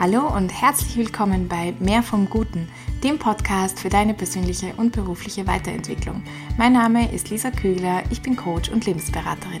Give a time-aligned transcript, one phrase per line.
[0.00, 2.68] Hallo und herzlich willkommen bei Mehr vom Guten,
[3.02, 6.22] dem Podcast für deine persönliche und berufliche Weiterentwicklung.
[6.56, 9.58] Mein Name ist Lisa Kügler, ich bin Coach und Lebensberaterin.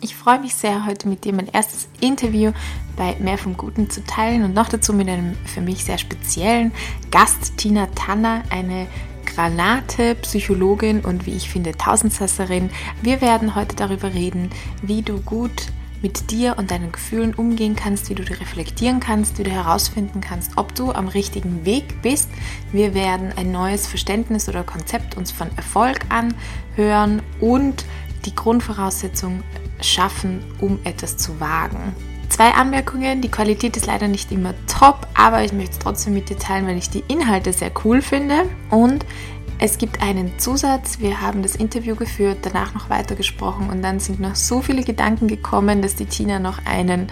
[0.00, 2.50] Ich freue mich sehr, heute mit dir mein erstes Interview
[2.96, 6.72] bei Mehr vom Guten zu teilen und noch dazu mit einem für mich sehr speziellen
[7.12, 8.88] Gast, Tina Tanner, eine
[9.34, 12.70] Granate, Psychologin und wie ich finde Tausendsasserin.
[13.02, 14.50] Wir werden heute darüber reden,
[14.82, 19.38] wie du gut mit dir und deinen Gefühlen umgehen kannst, wie du die reflektieren kannst,
[19.38, 22.28] wie du herausfinden kannst, ob du am richtigen Weg bist.
[22.72, 27.86] Wir werden ein neues Verständnis oder Konzept uns von Erfolg anhören und
[28.26, 29.42] die Grundvoraussetzung
[29.80, 31.94] schaffen, um etwas zu wagen.
[32.28, 33.20] Zwei Anmerkungen.
[33.20, 36.66] Die Qualität ist leider nicht immer top, aber ich möchte es trotzdem mit dir teilen,
[36.66, 38.48] weil ich die Inhalte sehr cool finde.
[38.70, 39.04] Und
[39.58, 40.98] es gibt einen Zusatz.
[40.98, 44.82] Wir haben das Interview geführt, danach noch weiter gesprochen und dann sind noch so viele
[44.82, 47.06] Gedanken gekommen, dass die Tina noch einen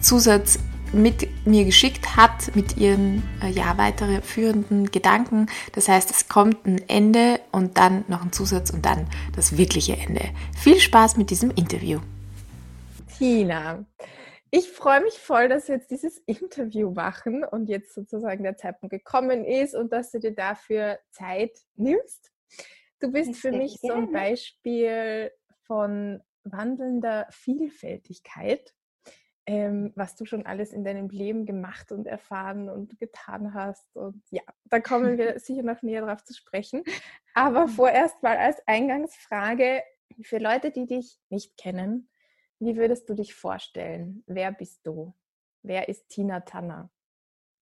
[0.00, 0.58] Zusatz
[0.92, 5.46] mit mir geschickt hat mit ihren äh, ja weitere führenden Gedanken.
[5.72, 9.96] Das heißt, es kommt ein Ende und dann noch ein Zusatz und dann das wirkliche
[9.96, 10.30] Ende.
[10.56, 12.00] Viel Spaß mit diesem Interview.
[13.18, 13.84] Tina,
[14.56, 18.90] ich freue mich voll, dass wir jetzt dieses Interview machen und jetzt sozusagen der Zeitpunkt
[18.90, 22.32] gekommen ist und dass du dir dafür Zeit nimmst.
[23.00, 25.30] Du bist für mich so ein Beispiel
[25.64, 28.74] von wandelnder Vielfältigkeit,
[29.44, 33.94] ähm, was du schon alles in deinem Leben gemacht und erfahren und getan hast.
[33.94, 36.82] Und ja, da kommen wir sicher noch näher drauf zu sprechen.
[37.34, 39.82] Aber vorerst mal als Eingangsfrage
[40.22, 42.08] für Leute, die dich nicht kennen,
[42.58, 44.22] wie würdest du dich vorstellen?
[44.26, 45.14] Wer bist du?
[45.62, 46.90] Wer ist Tina Tanner?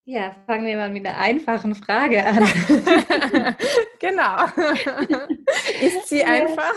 [0.06, 2.44] Ja, fangen wir mal mit einer einfachen Frage an.
[3.98, 4.44] genau.
[5.80, 6.74] ist sie einfach?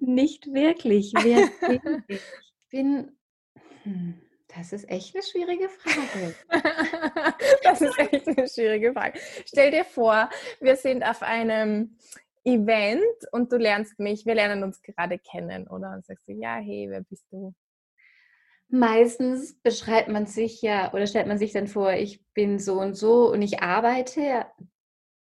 [0.00, 1.12] Nicht wirklich.
[1.22, 2.16] Wer bin ich?
[2.16, 3.16] Ich bin.
[3.84, 6.34] Hm, das ist echt eine schwierige Frage.
[7.62, 9.20] das ist echt eine schwierige Frage.
[9.46, 10.28] Stell dir vor,
[10.60, 11.96] wir sind auf einem
[12.44, 15.92] Event und du lernst mich, wir lernen uns gerade kennen, oder?
[15.92, 17.54] Und sagst du, ja, hey, wer bist du?
[18.68, 22.94] Meistens beschreibt man sich ja oder stellt man sich dann vor, ich bin so und
[22.94, 24.46] so und ich arbeite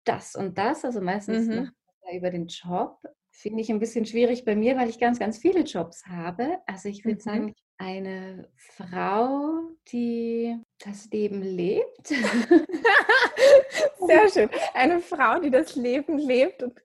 [0.03, 0.85] das und das.
[0.85, 1.71] Also meistens mhm.
[2.13, 2.99] über den Job.
[3.33, 6.59] Finde ich ein bisschen schwierig bei mir, weil ich ganz, ganz viele Jobs habe.
[6.65, 7.21] Also ich würde mhm.
[7.21, 12.07] sagen, eine Frau, die das Leben lebt.
[14.07, 14.49] Sehr schön.
[14.73, 16.79] Eine Frau, die das Leben lebt und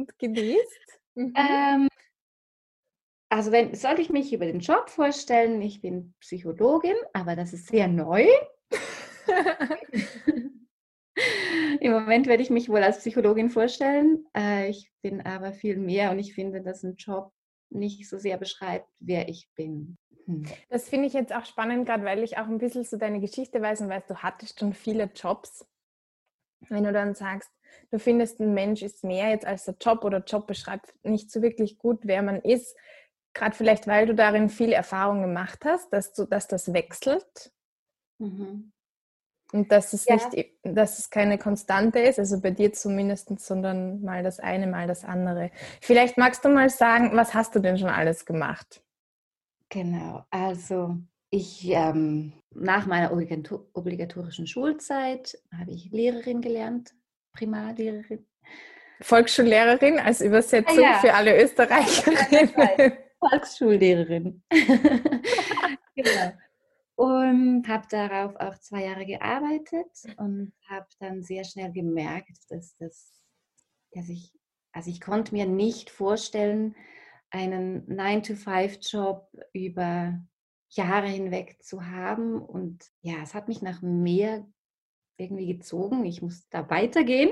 [0.00, 1.00] und genießt?
[1.14, 1.34] Mhm.
[1.36, 1.88] Ähm,
[3.28, 5.60] also wenn, soll ich mich über den Job vorstellen?
[5.62, 8.26] Ich bin Psychologin, aber das ist sehr neu.
[11.80, 14.26] Im Moment werde ich mich wohl als Psychologin vorstellen.
[14.36, 17.32] Äh, ich bin aber viel mehr und ich finde, dass ein Job
[17.70, 19.96] nicht so sehr beschreibt, wer ich bin.
[20.26, 20.44] Hm.
[20.68, 23.62] Das finde ich jetzt auch spannend, gerade weil ich auch ein bisschen so deine Geschichte
[23.62, 25.64] weiß und weiß, du hattest schon viele Jobs.
[26.68, 27.50] Wenn du dann sagst,
[27.90, 31.42] du findest, ein Mensch ist mehr jetzt als der Job oder Job beschreibt nicht so
[31.42, 32.76] wirklich gut, wer man ist.
[33.34, 37.52] Gerade vielleicht, weil du darin viel Erfahrung gemacht hast, dass, du, dass das wechselt.
[38.18, 38.72] Mhm.
[39.52, 40.14] Und dass es ja.
[40.14, 44.86] nicht, dass es keine Konstante ist, also bei dir zumindest, sondern mal das eine, mal
[44.86, 45.50] das andere.
[45.80, 48.82] Vielleicht magst du mal sagen, was hast du denn schon alles gemacht?
[49.68, 50.96] Genau, also
[51.30, 56.94] ich ähm, nach meiner obligatorischen Schulzeit habe ich Lehrerin gelernt
[57.32, 58.26] Primarlehrerin.
[59.02, 60.98] Volksschullehrerin als Übersetzung ah, ja.
[60.98, 62.92] für alle Österreicherinnen.
[63.18, 64.42] Volksschullehrerin.
[65.94, 66.32] genau.
[66.96, 73.22] Und habe darauf auch zwei Jahre gearbeitet und habe dann sehr schnell gemerkt, dass, das,
[73.92, 74.34] dass ich,
[74.72, 76.76] also ich konnte mir nicht vorstellen,
[77.30, 80.20] einen 9-to-5-Job über
[80.70, 82.40] Jahre hinweg zu haben.
[82.40, 84.46] Und ja, es hat mich nach mehr
[85.20, 86.04] irgendwie gezogen.
[86.04, 87.30] Ich musste da weitergehen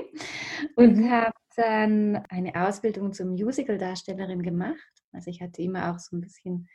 [0.75, 1.11] und mhm.
[1.11, 5.03] habe dann eine Ausbildung zur Musical-Darstellerin gemacht.
[5.11, 6.69] Also ich hatte immer auch so ein bisschen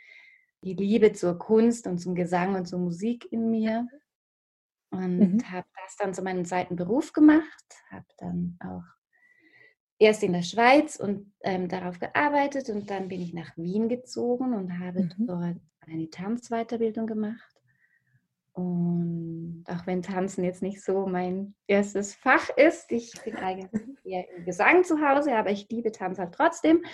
[0.62, 3.87] die Liebe zur Kunst und zum Gesang und zur Musik in mir
[4.90, 5.50] und mhm.
[5.50, 8.84] habe das dann zu meinem zweiten Beruf gemacht, habe dann auch
[9.99, 14.55] erst in der Schweiz und ähm, darauf gearbeitet und dann bin ich nach Wien gezogen
[14.55, 15.26] und habe mhm.
[15.26, 17.53] dort eine Tanzweiterbildung gemacht
[18.54, 24.28] und auch wenn Tanzen jetzt nicht so mein erstes Fach ist, ich bin eigentlich eher
[24.30, 26.84] im Gesang zu Hause, aber ich liebe Tanz halt trotzdem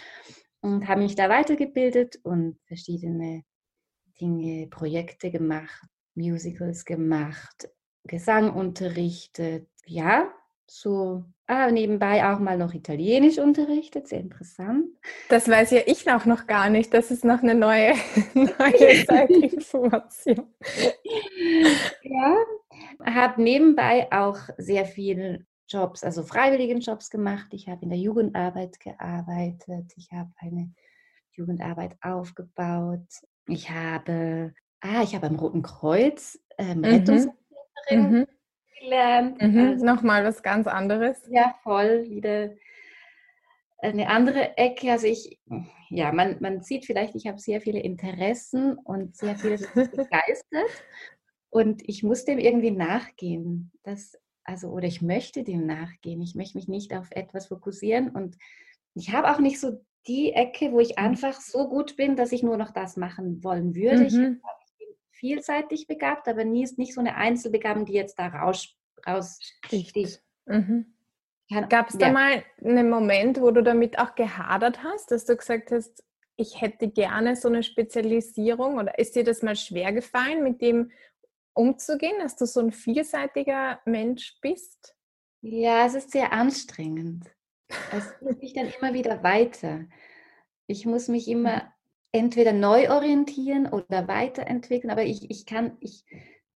[0.62, 3.44] und habe mich da weitergebildet und verschiedene
[4.20, 7.68] Dinge, Projekte gemacht, Musicals gemacht,
[8.04, 9.68] Gesang unterrichtet.
[9.84, 10.32] Ja,
[10.72, 14.87] so ah, nebenbei auch mal noch Italienisch unterrichtet, sehr interessant.
[15.28, 16.94] Das weiß ja ich auch noch gar nicht.
[16.94, 17.94] Das ist noch eine neue,
[18.34, 20.55] neue Zeitinformation.
[22.02, 22.37] ja,
[23.05, 27.49] habe nebenbei auch sehr viele Jobs, also freiwilligen Jobs gemacht.
[27.50, 29.93] Ich habe in der Jugendarbeit gearbeitet.
[29.96, 30.73] Ich habe eine
[31.32, 33.08] Jugendarbeit aufgebaut.
[33.49, 36.84] Ich habe, ah, ich habe am Roten Kreuz ähm, mhm.
[36.84, 38.26] Rettungshelferin mhm.
[38.80, 39.40] Gelernt.
[39.40, 39.58] Mhm.
[39.58, 41.22] Also, Nochmal was ganz anderes.
[41.30, 42.50] Ja, voll, wieder
[43.82, 44.92] eine andere Ecke.
[44.92, 45.38] Also ich,
[45.88, 50.84] ja, man, man sieht vielleicht, ich habe sehr viele Interessen und sehr viele begeistert.
[51.50, 53.72] Und ich muss dem irgendwie nachgehen.
[53.82, 56.20] Das, also, oder ich möchte dem nachgehen.
[56.20, 58.10] Ich möchte mich nicht auf etwas fokussieren.
[58.10, 58.36] Und
[58.94, 61.04] ich habe auch nicht so die Ecke, wo ich mhm.
[61.04, 64.00] einfach so gut bin, dass ich nur noch das machen wollen würde.
[64.00, 64.06] Mhm.
[64.06, 64.14] Ich
[65.20, 68.75] vielseitig begabt, aber nie ist nicht so eine Einzelbegabung, die jetzt da raus,
[69.06, 70.22] raussticht.
[70.46, 70.94] Mhm.
[71.69, 72.12] Gab es da ja.
[72.12, 76.02] mal einen Moment, wo du damit auch gehadert hast, dass du gesagt hast,
[76.37, 80.90] ich hätte gerne so eine Spezialisierung oder ist dir das mal schwer gefallen, mit dem
[81.52, 84.96] umzugehen, dass du so ein vielseitiger Mensch bist?
[85.43, 87.26] Ja, es ist sehr anstrengend.
[87.93, 89.84] Es führt mich dann immer wieder weiter.
[90.66, 91.79] Ich muss mich immer mhm.
[92.12, 96.04] Entweder neu orientieren oder weiterentwickeln, aber ich, ich kann, ich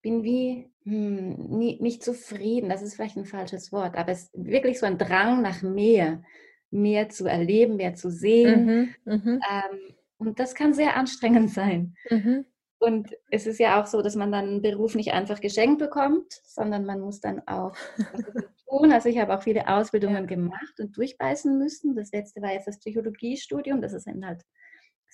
[0.02, 4.30] bin wie hm, nie, nicht zufrieden, das ist vielleicht ein falsches Wort, aber es ist
[4.34, 6.22] wirklich so ein Drang nach mehr,
[6.70, 8.66] mehr zu erleben, mehr zu sehen.
[9.04, 9.40] Mhm, mhm.
[9.50, 11.96] ähm, und das kann sehr anstrengend sein.
[12.10, 12.44] Mhm.
[12.78, 16.34] Und es ist ja auch so, dass man dann einen Beruf nicht einfach geschenkt bekommt,
[16.44, 17.74] sondern man muss dann auch
[18.68, 18.92] tun.
[18.92, 21.96] Also ich habe auch viele Ausbildungen gemacht und durchbeißen müssen.
[21.96, 23.80] Das letzte war jetzt das Psychologiestudium.
[23.80, 24.42] Das sind halt,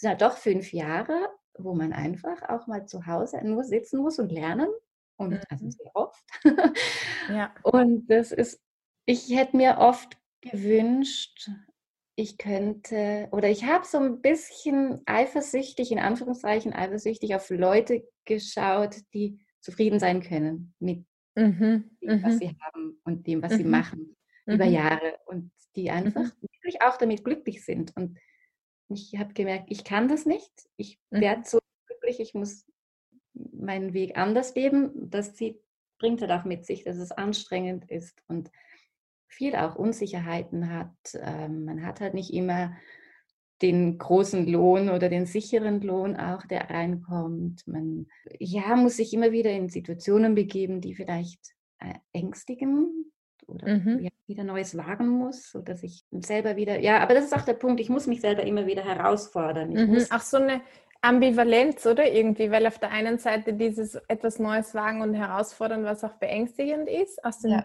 [0.00, 4.18] sind halt doch fünf Jahre, wo man einfach auch mal zu Hause nur sitzen muss
[4.18, 4.68] und lernen.
[5.16, 5.40] Und mhm.
[5.50, 6.24] also sehr oft.
[7.28, 7.54] ja.
[7.62, 8.60] Und das ist,
[9.04, 11.50] ich hätte mir oft gewünscht,
[12.16, 18.96] ich könnte oder ich habe so ein bisschen eifersüchtig, in Anführungszeichen eifersüchtig auf Leute geschaut,
[19.12, 21.04] die zufrieden sein können mit
[21.34, 21.90] mhm.
[22.00, 22.38] dem, was mhm.
[22.38, 23.56] sie haben und dem, was mhm.
[23.56, 24.72] sie machen über mhm.
[24.72, 26.48] Jahre und die einfach mhm.
[26.52, 27.94] wirklich auch damit glücklich sind.
[27.96, 28.18] Und
[28.90, 30.50] ich habe gemerkt, ich kann das nicht.
[30.76, 32.66] Ich werde so glücklich, ich muss
[33.32, 34.90] meinen Weg anders leben.
[35.10, 35.60] Das zieht,
[35.98, 38.50] bringt halt auch mit sich, dass es anstrengend ist und
[39.28, 40.94] viel auch Unsicherheiten hat.
[41.14, 42.76] Ähm, man hat halt nicht immer
[43.62, 47.66] den großen Lohn oder den sicheren Lohn auch, der reinkommt.
[47.66, 48.06] Man
[48.38, 53.12] ja, muss sich immer wieder in Situationen begeben, die vielleicht äh, ängstigen
[53.50, 54.00] oder mhm.
[54.00, 57.54] ja, wieder Neues wagen muss, sodass ich selber wieder, ja, aber das ist auch der
[57.54, 59.72] Punkt, ich muss mich selber immer wieder herausfordern.
[59.72, 59.94] Ich mhm.
[59.94, 60.60] muss, auch so eine
[61.02, 66.04] Ambivalenz, oder irgendwie, weil auf der einen Seite dieses etwas Neues wagen und herausfordern, was
[66.04, 67.64] auch beängstigend ist, aus den ja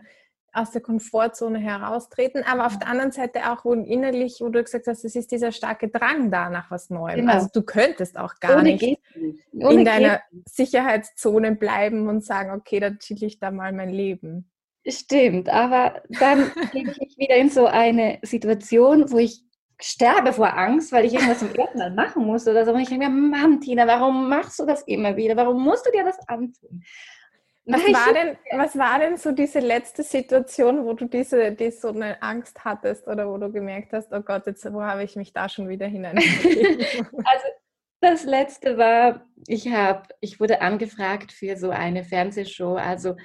[0.55, 4.87] aus der Komfortzone heraustreten, aber auf der anderen Seite auch, wo innerlich, wo du gesagt
[4.87, 7.17] hast, es ist dieser starke Drang da nach was Neuem.
[7.17, 7.33] Genau.
[7.33, 8.81] Also du könntest auch gar Ohne nicht,
[9.15, 9.39] nicht.
[9.51, 14.49] in deiner Sicherheitszone bleiben und sagen, okay, dann chill ich da mal mein Leben.
[14.87, 19.41] Stimmt, aber dann gehe ich mich wieder in so eine Situation, wo ich
[19.81, 22.73] sterbe vor Angst, weil ich irgendwas zum ersten Mal machen muss oder so.
[22.73, 25.35] Und ich denke mir, Mann, Tina, warum machst du das immer wieder?
[25.35, 26.83] Warum musst du dir das antun?
[27.67, 31.87] Was war, denn, was war denn so diese letzte Situation, wo du diese, die so
[31.87, 35.33] eine Angst hattest oder wo du gemerkt hast, oh Gott, jetzt wo habe ich mich
[35.33, 36.15] da schon wieder hinein?
[36.17, 37.47] also
[38.01, 43.15] das letzte war, ich habe, ich wurde angefragt für so eine Fernsehshow, also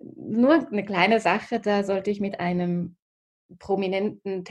[0.00, 2.96] nur eine kleine Sache, da sollte ich mit einem
[3.58, 4.44] prominenten,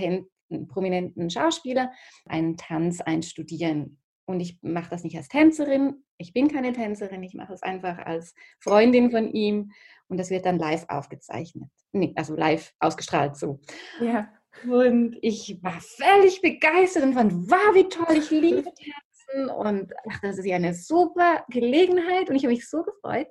[0.67, 1.91] prominenten Schauspieler
[2.25, 3.99] einen Tanz einstudieren.
[4.25, 7.97] Und ich mache das nicht als Tänzerin, ich bin keine Tänzerin, ich mache es einfach
[7.97, 9.71] als Freundin von ihm
[10.07, 11.69] und das wird dann live aufgezeichnet.
[11.93, 13.59] Nee, also live ausgestrahlt so.
[14.01, 14.29] Ja.
[14.69, 20.19] Und ich war völlig begeistert und fand, wow, wie toll, ich liebe Tanzen und ach,
[20.21, 23.27] das ist ja eine super Gelegenheit und ich habe mich so gefreut.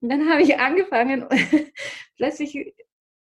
[0.00, 1.26] Und dann habe ich angefangen
[2.16, 2.74] plötzlich,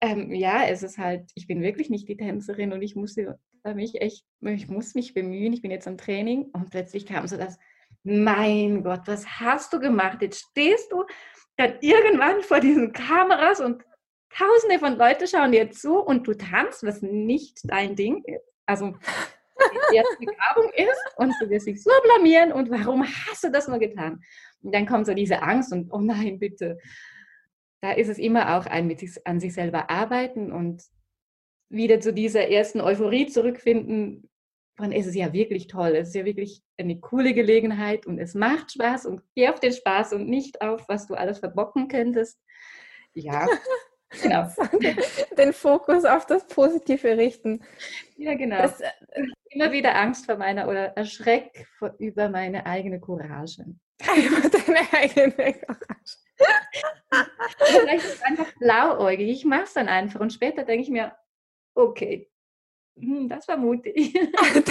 [0.01, 3.39] ähm, ja, es ist halt, ich bin wirklich nicht die Tänzerin und ich musste
[3.75, 7.37] mich echt, ich muss mich bemühen, ich bin jetzt am Training und plötzlich kam so
[7.37, 7.59] das,
[8.05, 10.23] mein Gott, was hast du gemacht?
[10.23, 11.05] Jetzt stehst du
[11.57, 13.83] dann irgendwann vor diesen Kameras und
[14.31, 18.45] tausende von Leuten schauen dir zu und du tanzt, was nicht dein Ding ist.
[18.67, 18.95] Also
[19.91, 23.69] die erste Begabung ist und du wirst dich so blamieren und warum hast du das
[23.69, 24.23] nur getan?
[24.67, 26.79] Und dann kommt so diese Angst und oh nein, bitte.
[27.81, 30.83] Da ist es immer auch ein mit sich, an sich selber arbeiten und
[31.69, 34.29] wieder zu dieser ersten Euphorie zurückfinden,
[34.77, 35.95] dann ist es ja wirklich toll.
[35.95, 39.73] Es ist ja wirklich eine coole Gelegenheit und es macht Spaß und geh auf den
[39.73, 42.41] Spaß und nicht auf, was du alles verbocken könntest.
[43.15, 43.47] Ja,
[44.23, 44.49] Genau.
[45.39, 47.63] Den Fokus auf das Positive richten.
[48.17, 48.59] Ja, genau.
[48.59, 48.91] Das, äh,
[49.57, 53.65] immer wieder Angst vor meiner oder Erschreck vor, über meine eigene Courage.
[54.17, 56.17] Über deine eigene Courage.
[57.59, 59.31] Vielleicht ist es einfach blauäugig.
[59.31, 61.17] Ich mache es dann einfach und später denke ich mir,
[61.75, 62.31] okay,
[62.99, 64.15] das war mutig.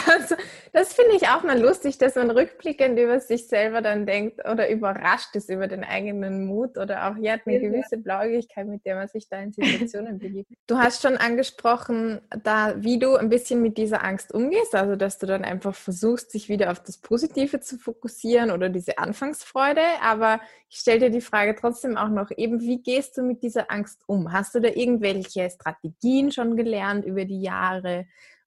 [0.05, 0.35] Das,
[0.71, 4.69] das finde ich auch mal lustig, dass man rückblickend über sich selber dann denkt oder
[4.69, 9.07] überrascht ist über den eigenen Mut oder auch, ja, eine gewisse Blauigkeit, mit der man
[9.07, 10.51] sich da in Situationen begibt.
[10.67, 15.17] Du hast schon angesprochen, da, wie du ein bisschen mit dieser Angst umgehst, also dass
[15.17, 19.81] du dann einfach versuchst, sich wieder auf das Positive zu fokussieren oder diese Anfangsfreude.
[20.01, 20.39] Aber
[20.69, 24.01] ich stelle dir die Frage trotzdem auch noch eben, wie gehst du mit dieser Angst
[24.07, 24.31] um?
[24.31, 28.05] Hast du da irgendwelche Strategien schon gelernt über die Jahre?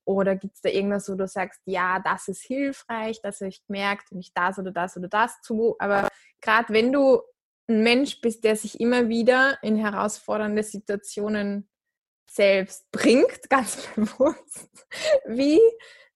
[0.08, 3.62] Oder gibt es da irgendwas, wo du sagst, ja, das ist hilfreich, das habe ich
[3.66, 5.76] gemerkt, wenn ich das oder das oder das tue.
[5.78, 6.08] Aber
[6.40, 7.20] gerade wenn du
[7.68, 11.68] ein Mensch bist, der sich immer wieder in herausfordernde Situationen
[12.30, 14.70] selbst bringt, ganz bewusst,
[15.26, 15.60] wie,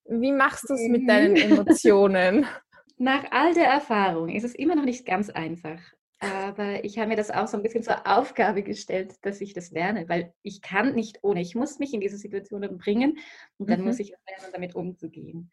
[0.07, 2.47] wie machst du es mit deinen Emotionen?
[2.97, 5.81] Nach all der Erfahrung ist es immer noch nicht ganz einfach.
[6.23, 9.73] Aber ich habe mir das auch so ein bisschen zur Aufgabe gestellt, dass ich das
[9.73, 11.41] lerne, weil ich kann nicht ohne.
[11.41, 13.19] Ich muss mich in diese Situationen bringen
[13.59, 13.87] und dann mhm.
[13.87, 15.51] muss ich lernen, damit umzugehen.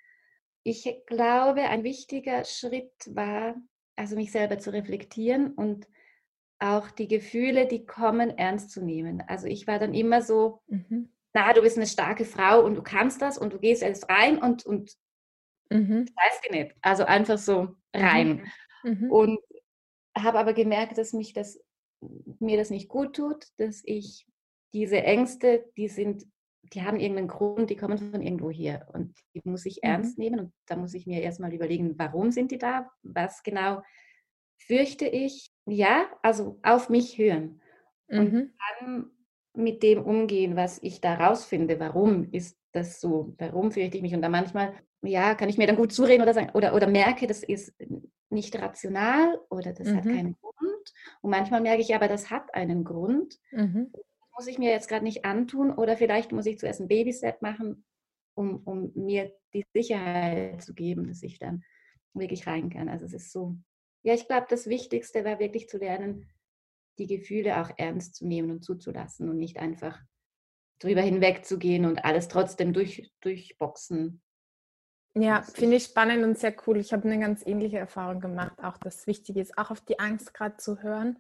[0.62, 3.56] Ich glaube, ein wichtiger Schritt war,
[3.96, 5.88] also mich selber zu reflektieren und
[6.60, 9.24] auch die Gefühle, die kommen, ernst zu nehmen.
[9.26, 11.12] Also ich war dann immer so, mhm.
[11.34, 14.38] na, du bist eine starke Frau und du kannst das und du gehst jetzt rein
[14.38, 14.94] und, und
[15.72, 16.06] mhm.
[16.06, 16.76] weißt du nicht.
[16.84, 18.48] Also einfach so rein.
[18.84, 18.92] Mhm.
[18.92, 19.12] mhm.
[19.12, 19.40] Und
[20.24, 21.60] habe aber gemerkt, dass mich das,
[22.40, 24.26] mir das nicht gut tut, dass ich
[24.74, 26.26] diese Ängste, die sind,
[26.74, 29.90] die haben irgendeinen Grund, die kommen von irgendwo her und die muss ich mhm.
[29.90, 33.82] ernst nehmen und da muss ich mir erstmal überlegen, warum sind die da, was genau
[34.58, 37.62] fürchte ich, ja, also auf mich hören
[38.08, 38.54] und mhm.
[38.80, 39.12] dann
[39.56, 44.14] mit dem umgehen, was ich da rausfinde, warum ist das so, warum fürchte ich mich?
[44.14, 47.26] Und da manchmal, ja, kann ich mir dann gut zureden oder sagen, oder, oder merke,
[47.26, 47.74] das ist
[48.32, 49.96] nicht rational oder das mhm.
[49.96, 50.94] hat keinen Grund.
[51.22, 53.40] Und manchmal merke ich aber, das hat einen Grund.
[53.52, 53.90] Mhm.
[53.92, 54.04] Das
[54.38, 57.86] muss ich mir jetzt gerade nicht antun oder vielleicht muss ich zuerst ein Babyset machen,
[58.36, 61.64] um, um mir die Sicherheit zu geben, dass ich dann
[62.14, 62.90] wirklich rein kann.
[62.90, 63.58] Also es ist so,
[64.04, 66.30] ja, ich glaube, das Wichtigste war wirklich zu lernen,
[66.98, 70.00] die Gefühle auch ernst zu nehmen und zuzulassen und nicht einfach
[70.80, 74.22] drüber hinwegzugehen und alles trotzdem durch, durchboxen
[75.16, 76.78] ja, finde ich spannend und sehr cool.
[76.78, 80.34] Ich habe eine ganz ähnliche Erfahrung gemacht, auch dass wichtig ist, auch auf die Angst
[80.34, 81.20] gerade zu hören.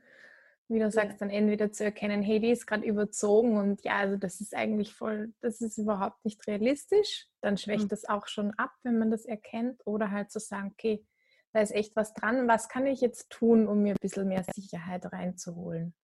[0.68, 4.18] Wie du sagst, dann entweder zu erkennen, hey, die ist gerade überzogen und ja, also
[4.18, 7.28] das ist eigentlich voll, das ist überhaupt nicht realistisch.
[7.42, 7.90] Dann schwächt mhm.
[7.90, 9.82] das auch schon ab, wenn man das erkennt.
[9.88, 11.04] Oder halt zu sagen, okay,
[11.54, 12.48] da ist echt was dran.
[12.48, 15.96] Was kann ich jetzt tun, um mir ein bisschen mehr Sicherheit reinzuholen?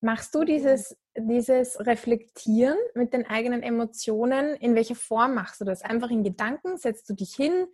[0.00, 4.54] Machst du dieses, dieses Reflektieren mit den eigenen Emotionen?
[4.56, 5.82] In welcher Form machst du das?
[5.82, 6.76] Einfach in Gedanken?
[6.76, 7.66] Setzt du dich hin,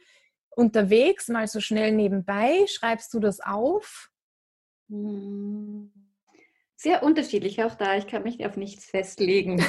[0.51, 2.67] unterwegs, mal so schnell nebenbei?
[2.67, 4.11] Schreibst du das auf?
[4.89, 5.93] Hm.
[6.77, 7.97] Sehr unterschiedlich auch da.
[7.97, 9.59] Ich kann mich auf nichts festlegen.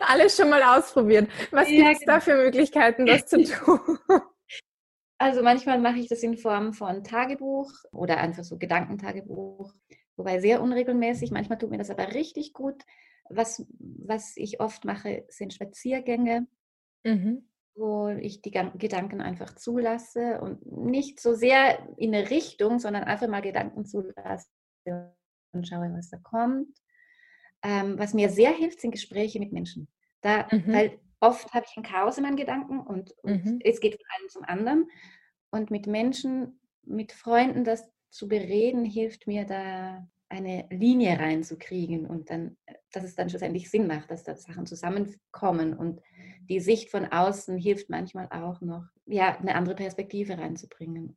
[0.00, 1.30] Alles schon mal ausprobiert.
[1.52, 2.12] Was ja, gibt es genau.
[2.12, 3.98] da für Möglichkeiten, das zu tun?
[5.18, 9.72] Also manchmal mache ich das in Form von Tagebuch oder einfach so Gedankentagebuch,
[10.16, 11.30] wobei sehr unregelmäßig.
[11.30, 12.82] Manchmal tut mir das aber richtig gut.
[13.30, 16.46] Was, was ich oft mache, sind Spaziergänge,
[17.02, 17.48] mhm.
[17.74, 23.26] wo ich die Gedanken einfach zulasse und nicht so sehr in eine Richtung, sondern einfach
[23.26, 24.48] mal Gedanken zulasse
[25.52, 26.76] und schaue, was da kommt.
[27.62, 29.88] Ähm, was mir sehr hilft, sind Gespräche mit Menschen.
[30.20, 30.72] Da, mhm.
[30.72, 33.58] Weil oft habe ich ein Chaos in meinen Gedanken und, und mhm.
[33.64, 34.90] es geht von einem zum anderen.
[35.50, 42.30] Und mit Menschen, mit Freunden das zu bereden, hilft mir da eine Linie reinzukriegen und
[42.30, 42.56] dann,
[42.92, 46.00] dass es dann schlussendlich Sinn macht, dass da Sachen zusammenkommen und
[46.48, 51.16] die Sicht von außen hilft manchmal auch noch, ja, eine andere Perspektive reinzubringen.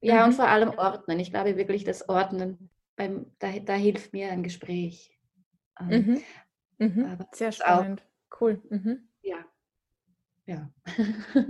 [0.00, 0.24] Ja, mhm.
[0.26, 1.20] und vor allem Ordnen.
[1.20, 5.16] Ich glaube wirklich, das Ordnen, beim, da, da hilft mir ein Gespräch.
[5.80, 6.22] Ähm,
[6.78, 6.86] mhm.
[6.86, 7.18] Mhm.
[7.32, 8.02] Sehr spannend.
[8.02, 8.60] Auch, cool.
[8.68, 9.08] Mhm.
[10.52, 10.70] Ja.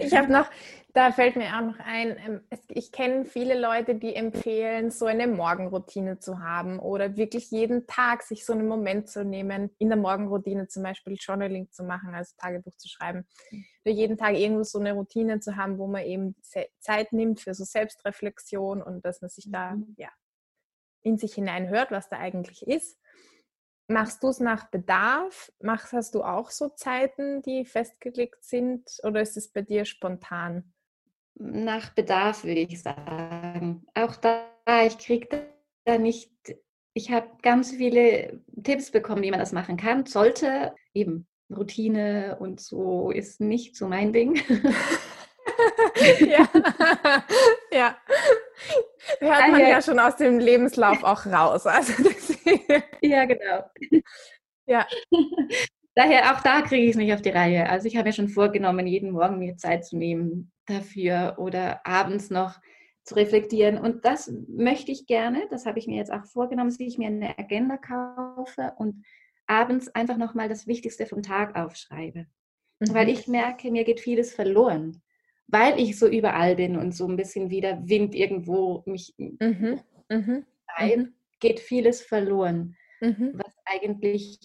[0.00, 0.50] Ich habe noch,
[0.92, 5.26] da fällt mir auch noch ein, ähm, ich kenne viele Leute, die empfehlen, so eine
[5.26, 9.96] Morgenroutine zu haben oder wirklich jeden Tag sich so einen Moment zu nehmen, in der
[9.96, 13.26] Morgenroutine zum Beispiel Journaling zu machen, also Tagebuch zu schreiben.
[13.84, 16.36] Oder jeden Tag irgendwo so eine Routine zu haben, wo man eben
[16.78, 19.94] Zeit nimmt für so Selbstreflexion und dass man sich da mhm.
[19.96, 20.10] ja,
[21.02, 22.98] in sich hineinhört, was da eigentlich ist.
[23.86, 25.52] Machst du es nach Bedarf?
[25.60, 30.72] Machst, hast du auch so Zeiten, die festgelegt sind oder ist es bei dir spontan?
[31.34, 33.84] Nach Bedarf würde ich sagen.
[33.94, 34.46] Auch da,
[34.86, 35.48] ich kriege
[35.84, 36.32] da nicht,
[36.94, 40.06] ich habe ganz viele Tipps bekommen, wie man das machen kann.
[40.06, 44.40] Sollte eben Routine und so ist nicht so mein Ding.
[46.20, 46.48] ja.
[47.70, 47.96] ja.
[49.18, 51.66] Hört man ja schon aus dem Lebenslauf auch raus.
[51.66, 51.92] Also
[53.02, 53.64] ja, genau.
[54.66, 54.86] Ja.
[55.96, 57.68] Daher auch da kriege ich es nicht auf die Reihe.
[57.68, 62.30] Also ich habe mir schon vorgenommen, jeden Morgen mir Zeit zu nehmen dafür oder abends
[62.30, 62.60] noch
[63.04, 63.78] zu reflektieren.
[63.78, 67.08] Und das möchte ich gerne, das habe ich mir jetzt auch vorgenommen, dass ich mir
[67.08, 69.04] eine Agenda kaufe und
[69.46, 72.26] abends einfach nochmal das Wichtigste vom Tag aufschreibe.
[72.80, 72.94] Mhm.
[72.94, 75.02] Weil ich merke, mir geht vieles verloren,
[75.46, 79.38] weil ich so überall bin und so ein bisschen wie der Wind irgendwo mich mhm.
[79.40, 79.80] Mhm.
[80.08, 81.14] mhm.
[81.44, 83.32] Geht vieles verloren, mhm.
[83.34, 84.40] was eigentlich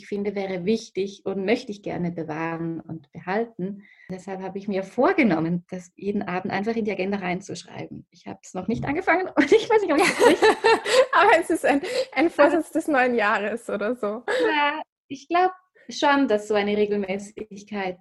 [0.00, 3.82] ich finde, wäre wichtig und möchte ich gerne bewahren und behalten.
[4.08, 8.06] Deshalb habe ich mir vorgenommen, das jeden Abend einfach in die Agenda reinzuschreiben.
[8.10, 10.48] Ich habe es noch nicht angefangen und ich weiß nicht, ob ich es richtig.
[11.12, 11.82] Aber es ist ein,
[12.12, 14.22] ein Vorsatz des neuen Jahres oder so.
[14.48, 15.54] Ja, ich glaube
[15.88, 17.98] schon, dass so eine Regelmäßigkeit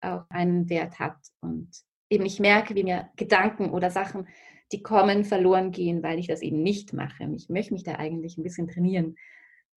[0.00, 1.18] auch einen Wert hat.
[1.40, 1.70] Und
[2.10, 4.26] eben ich merke, wie mir Gedanken oder Sachen,
[4.72, 7.24] die kommen, verloren gehen, weil ich das eben nicht mache.
[7.34, 9.16] Ich möchte mich da eigentlich ein bisschen trainieren,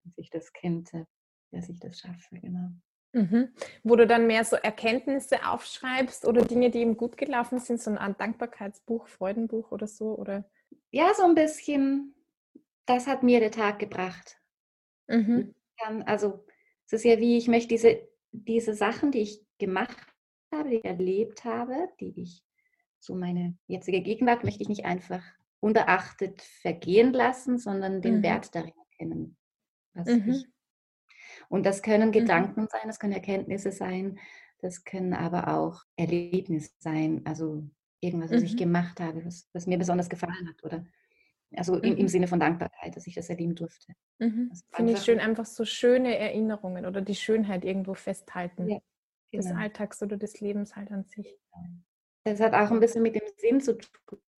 [0.03, 0.91] dass ich das kennt
[1.51, 2.69] dass ich das schaffe, genau.
[3.13, 3.49] Mhm.
[3.83, 7.91] Wo du dann mehr so Erkenntnisse aufschreibst oder Dinge, die ihm gut gelaufen sind, so
[7.91, 10.49] ein Dankbarkeitsbuch, Freudenbuch oder so, oder?
[10.91, 12.15] Ja, so ein bisschen.
[12.85, 14.37] Das hat mir der Tag gebracht.
[15.07, 15.53] Mhm.
[16.05, 16.45] also
[16.85, 19.97] es ist ja wie, ich möchte diese, diese Sachen, die ich gemacht
[20.53, 22.43] habe, die ich erlebt habe, die ich,
[23.01, 25.23] so meine jetzige Gegenwart, möchte ich nicht einfach
[25.59, 28.23] unbeachtet vergehen lassen, sondern den mhm.
[28.23, 29.37] Wert darin erkennen,
[29.95, 30.45] mhm.
[31.49, 32.13] und das können mhm.
[32.13, 34.19] Gedanken sein, das können Erkenntnisse sein,
[34.59, 37.63] das können aber auch Erlebnisse sein, also
[37.99, 38.47] irgendwas, was mhm.
[38.47, 40.85] ich gemacht habe, was, was, mir besonders gefallen hat oder
[41.55, 42.07] also im, im, mhm.
[42.07, 43.93] Sinne von Dankbarkeit, dass ich das erleben durfte.
[44.19, 44.51] Mhm.
[44.71, 48.69] Finde ich schön, einfach so schöne Erinnerungen oder die Schönheit irgendwo festhalten.
[48.69, 48.79] Ja,
[49.31, 49.43] genau.
[49.43, 51.37] Des Alltags oder des Lebens halt an sich.
[52.23, 53.77] Das hat auch ein bisschen mit dem Sinn zu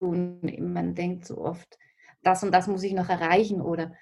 [0.00, 0.40] tun.
[0.58, 1.78] Man denkt so oft,
[2.22, 3.92] das und das muss ich noch erreichen oder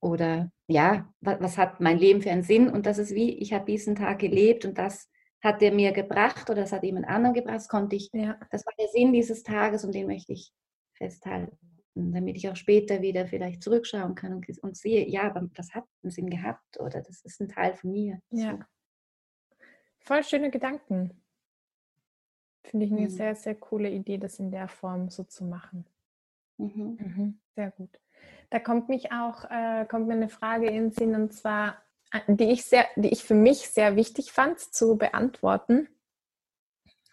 [0.00, 2.68] oder ja, was, was, hat mein Leben für einen Sinn?
[2.68, 5.10] Und das ist wie, ich habe diesen Tag gelebt und das
[5.42, 7.56] hat er mir gebracht oder das hat jemand anderen gebracht.
[7.56, 8.38] Das konnte ich, ja.
[8.50, 10.52] das war der Sinn dieses Tages und den möchte ich
[10.94, 11.56] festhalten,
[11.94, 15.84] damit ich auch später wieder vielleicht zurückschauen kann und, und sehe, ja, aber das hat
[16.02, 18.20] einen Sinn gehabt oder das ist ein Teil von mir.
[18.30, 18.58] Ja.
[20.00, 21.22] Voll schöne Gedanken.
[22.66, 23.10] Finde ich eine mhm.
[23.10, 25.86] sehr, sehr coole Idee, das in der Form so zu machen.
[26.58, 26.98] Mhm.
[27.00, 27.38] Mhm.
[27.54, 28.00] Sehr gut.
[28.50, 32.20] Da kommt mich auch, äh, kommt mir eine Frage in den Sinn und zwar, äh,
[32.26, 35.88] die ich sehr, die ich für mich sehr wichtig fand zu beantworten,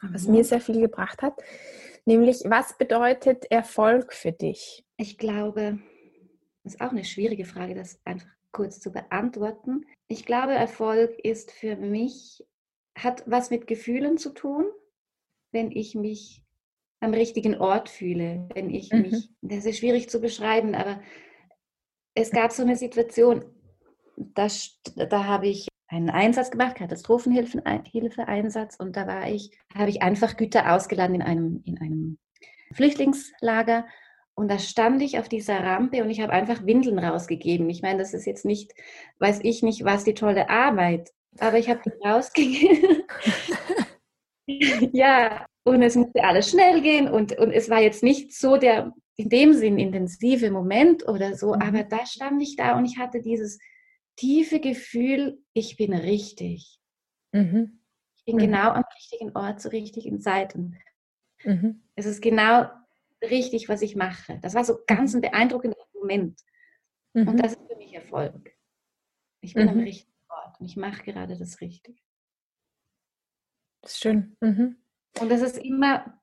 [0.01, 0.35] was mhm.
[0.35, 1.41] mir sehr viel gebracht hat.
[2.05, 4.85] Nämlich, was bedeutet Erfolg für dich?
[4.97, 5.79] Ich glaube,
[6.63, 9.85] das ist auch eine schwierige Frage, das einfach kurz zu beantworten.
[10.07, 12.45] Ich glaube, Erfolg ist für mich,
[12.95, 14.65] hat was mit Gefühlen zu tun,
[15.53, 16.43] wenn ich mich
[16.99, 19.01] am richtigen Ort fühle, wenn ich mhm.
[19.01, 21.01] mich, das ist schwierig zu beschreiben, aber
[22.15, 23.45] es gab so eine Situation,
[24.15, 24.47] da,
[24.95, 30.73] da habe ich einen Einsatz gemacht, Katastrophenhilfeeinsatz und da war ich, habe ich einfach Güter
[30.73, 32.17] ausgeladen in einem, in einem
[32.73, 33.85] Flüchtlingslager
[34.35, 37.69] und da stand ich auf dieser Rampe und ich habe einfach Windeln rausgegeben.
[37.69, 38.73] Ich meine, das ist jetzt nicht,
[39.19, 43.03] weiß ich nicht, was die tolle Arbeit, aber ich habe die rausgegeben.
[44.93, 48.93] ja, und es musste alles schnell gehen und, und es war jetzt nicht so der
[49.15, 51.61] in dem Sinn intensive Moment oder so, mhm.
[51.61, 53.59] aber da stand ich da und ich hatte dieses
[54.15, 56.79] tiefe Gefühl, ich bin richtig.
[57.31, 57.79] Mhm.
[58.15, 58.39] Ich bin mhm.
[58.39, 60.55] genau am richtigen Ort zur richtigen Zeit.
[60.55, 60.77] Und
[61.43, 61.83] mhm.
[61.95, 62.67] es ist genau
[63.21, 64.39] richtig, was ich mache.
[64.41, 66.39] Das war so ganz ein beeindruckender Moment.
[67.13, 67.37] Und mhm.
[67.37, 68.55] das ist für mich Erfolg.
[69.41, 69.83] Ich bin am mhm.
[69.83, 71.99] richtigen Ort und ich mache gerade das Richtige.
[73.83, 74.35] Das ist schön.
[75.19, 76.19] Und das ist immer,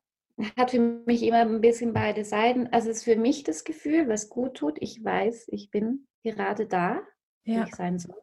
[0.57, 2.67] hat für mich immer ein bisschen beide Seiten.
[2.69, 4.79] Also es ist für mich das Gefühl, was gut tut.
[4.81, 7.01] Ich weiß, ich bin gerade da,
[7.45, 7.65] ja.
[7.65, 8.17] ich sein soll.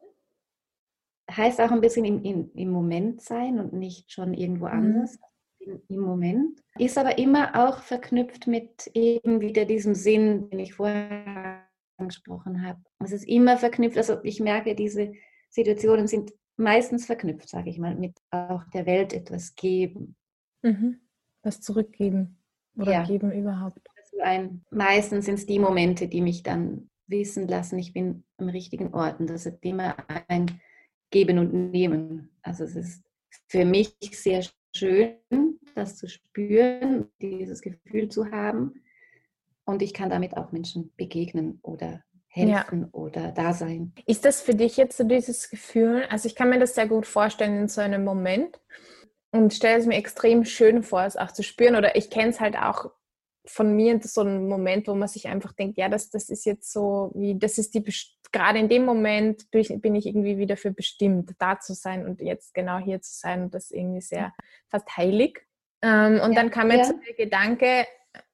[1.29, 4.71] Heißt auch ein bisschen im, im, im Moment sein und nicht schon irgendwo mhm.
[4.71, 5.19] anders.
[5.59, 6.63] Im, Im Moment.
[6.79, 12.79] Ist aber immer auch verknüpft mit eben wieder diesem Sinn, den ich vorher angesprochen habe.
[13.03, 13.97] Es ist immer verknüpft.
[13.97, 15.11] Also ich merke, diese
[15.49, 20.15] Situationen sind meistens verknüpft, sage ich mal, mit auch der Welt etwas geben.
[20.63, 20.99] Mhm.
[21.43, 22.37] Was zurückgeben
[22.75, 23.03] oder ja.
[23.03, 23.87] geben überhaupt.
[23.95, 28.49] Also ein, meistens sind es die Momente, die mich dann wissen lassen, ich bin am
[28.49, 29.19] richtigen Ort.
[29.19, 29.95] Und das ist immer
[30.27, 30.59] ein
[31.09, 32.29] Geben und Nehmen.
[32.41, 33.03] Also es ist
[33.47, 34.43] für mich sehr
[34.75, 35.15] schön,
[35.75, 38.81] das zu spüren, dieses Gefühl zu haben.
[39.65, 42.03] und ich kann damit auch Menschen begegnen oder
[42.37, 42.87] helfen ja.
[42.91, 43.93] oder da sein.
[44.05, 46.05] Ist das für dich jetzt so dieses Gefühl?
[46.09, 48.59] Also ich kann mir das sehr gut vorstellen in so einem Moment
[49.31, 51.75] und stelle es mir extrem schön vor, es auch zu spüren.
[51.75, 52.91] Oder ich kenne es halt auch
[53.45, 56.71] von mir, so ein Moment, wo man sich einfach denkt, ja, das, das ist jetzt
[56.71, 57.83] so, wie, das ist die,
[58.31, 62.53] gerade in dem Moment bin ich irgendwie wieder für bestimmt, da zu sein und jetzt
[62.53, 64.33] genau hier zu sein und das irgendwie sehr
[64.69, 65.39] fast heilig.
[65.81, 66.91] Ähm, und ja, dann kam mir ja.
[66.91, 67.85] der Gedanke,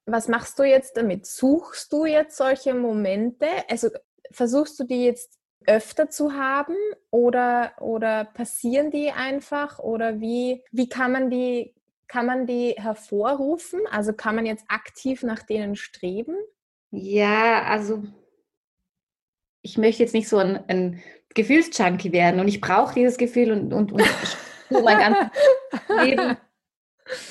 [0.05, 1.25] was machst du jetzt damit?
[1.25, 3.47] Suchst du jetzt solche Momente?
[3.69, 3.89] Also
[4.31, 6.75] versuchst du die jetzt öfter zu haben
[7.09, 9.79] oder, oder passieren die einfach?
[9.79, 11.73] Oder wie, wie kann man die,
[12.07, 13.81] kann man die hervorrufen?
[13.89, 16.35] Also kann man jetzt aktiv nach denen streben?
[16.91, 18.03] Ja, also
[19.61, 21.01] ich möchte jetzt nicht so ein, ein
[21.33, 24.03] Gefühlsjunkie werden und ich brauche dieses Gefühl und, und, und
[24.69, 25.27] mein ganzes
[26.03, 26.37] Leben.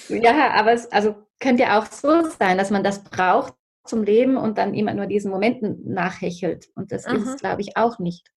[0.08, 4.36] Ja, aber es also könnte ja auch so sein, dass man das braucht zum Leben
[4.36, 6.70] und dann immer nur diesen Momenten nachhechelt.
[6.74, 7.14] Und das Aha.
[7.14, 8.32] ist es, glaube ich, auch nicht.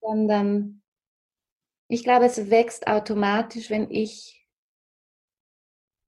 [0.00, 0.82] Sondern
[1.88, 4.46] ich glaube, es wächst automatisch, wenn ich,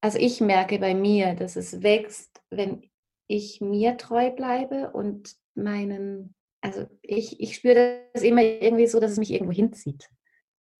[0.03, 2.90] also ich merke bei mir, dass es wächst, wenn
[3.29, 9.12] ich mir treu bleibe und meinen, also ich, ich spüre das immer irgendwie so, dass
[9.12, 10.09] es mich irgendwo hinzieht.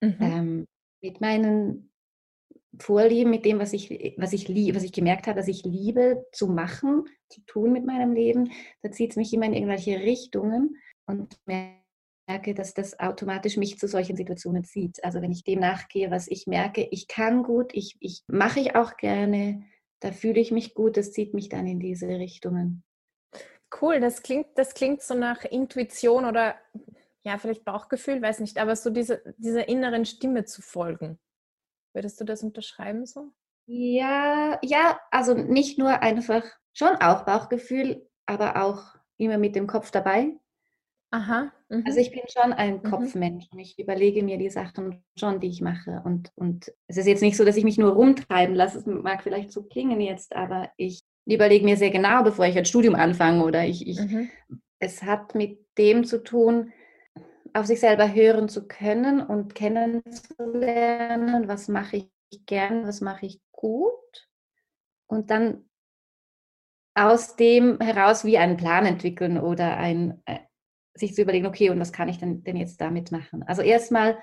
[0.00, 0.16] Mhm.
[0.20, 0.66] Ähm,
[1.00, 1.93] mit meinen
[2.78, 6.48] Vorlieben, mit dem, was ich, was ich was ich gemerkt habe, dass ich liebe zu
[6.48, 8.50] machen, zu tun mit meinem Leben,
[8.82, 13.88] da zieht es mich immer in irgendwelche Richtungen und merke, dass das automatisch mich zu
[13.88, 15.02] solchen Situationen zieht.
[15.04, 18.76] Also wenn ich dem nachgehe, was ich merke, ich kann gut, ich, ich mache ich
[18.76, 19.62] auch gerne,
[20.00, 22.84] da fühle ich mich gut, das zieht mich dann in diese Richtungen.
[23.80, 26.54] Cool, das klingt, das klingt so nach Intuition oder
[27.24, 31.18] ja, vielleicht Bauchgefühl, weiß nicht, aber so diese, dieser inneren Stimme zu folgen.
[31.94, 33.30] Würdest du das unterschreiben so?
[33.66, 38.83] Ja, ja, also nicht nur einfach, schon auch Bauchgefühl, aber auch
[39.16, 40.35] immer mit dem Kopf dabei.
[41.12, 41.52] Aha.
[41.68, 41.85] Mhm.
[41.87, 42.83] Also ich bin schon ein mhm.
[42.83, 46.02] Kopfmensch und ich überlege mir die Sachen schon, die ich mache.
[46.04, 48.78] Und, und es ist jetzt nicht so, dass ich mich nur rumtreiben lasse.
[48.78, 52.64] Es mag vielleicht so klingen jetzt, aber ich überlege mir sehr genau, bevor ich ein
[52.64, 54.28] Studium anfange oder ich, ich mhm.
[54.80, 56.72] es hat mit dem zu tun,
[57.54, 62.10] auf sich selber hören zu können und kennenzulernen, was mache ich
[62.46, 64.28] gern, was mache ich gut
[65.06, 65.68] und dann
[66.94, 70.40] aus dem heraus wie einen Plan entwickeln oder ein, äh,
[70.94, 73.42] sich zu überlegen, okay, und was kann ich denn, denn jetzt damit machen?
[73.44, 74.18] Also erstmal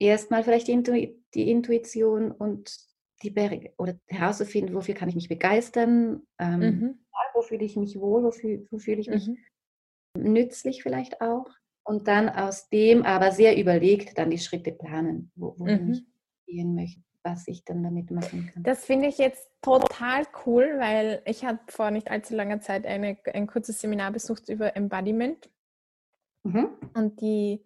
[0.00, 0.92] erstmal vielleicht die, Intu
[1.34, 2.76] die Intuition und
[3.22, 6.98] die Berge oder herauszufinden, wofür kann ich mich begeistern, ähm, mhm.
[7.34, 9.36] wo fühle ich mich wohl, wofür, wo fühle ich mich mhm.
[10.14, 11.46] nützlich vielleicht auch
[11.90, 15.90] und dann aus dem aber sehr überlegt dann die Schritte planen, wo, wo mhm.
[15.90, 16.04] ich
[16.46, 18.62] gehen möchte, was ich dann damit machen kann.
[18.62, 23.18] Das finde ich jetzt total cool, weil ich habe vor nicht allzu langer Zeit eine,
[23.34, 25.50] ein kurzes Seminar besucht über Embodiment.
[26.44, 26.68] Mhm.
[26.94, 27.64] Und die,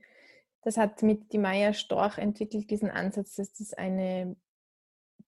[0.63, 4.37] das hat mit die Maya Storch entwickelt, diesen Ansatz, dass das eine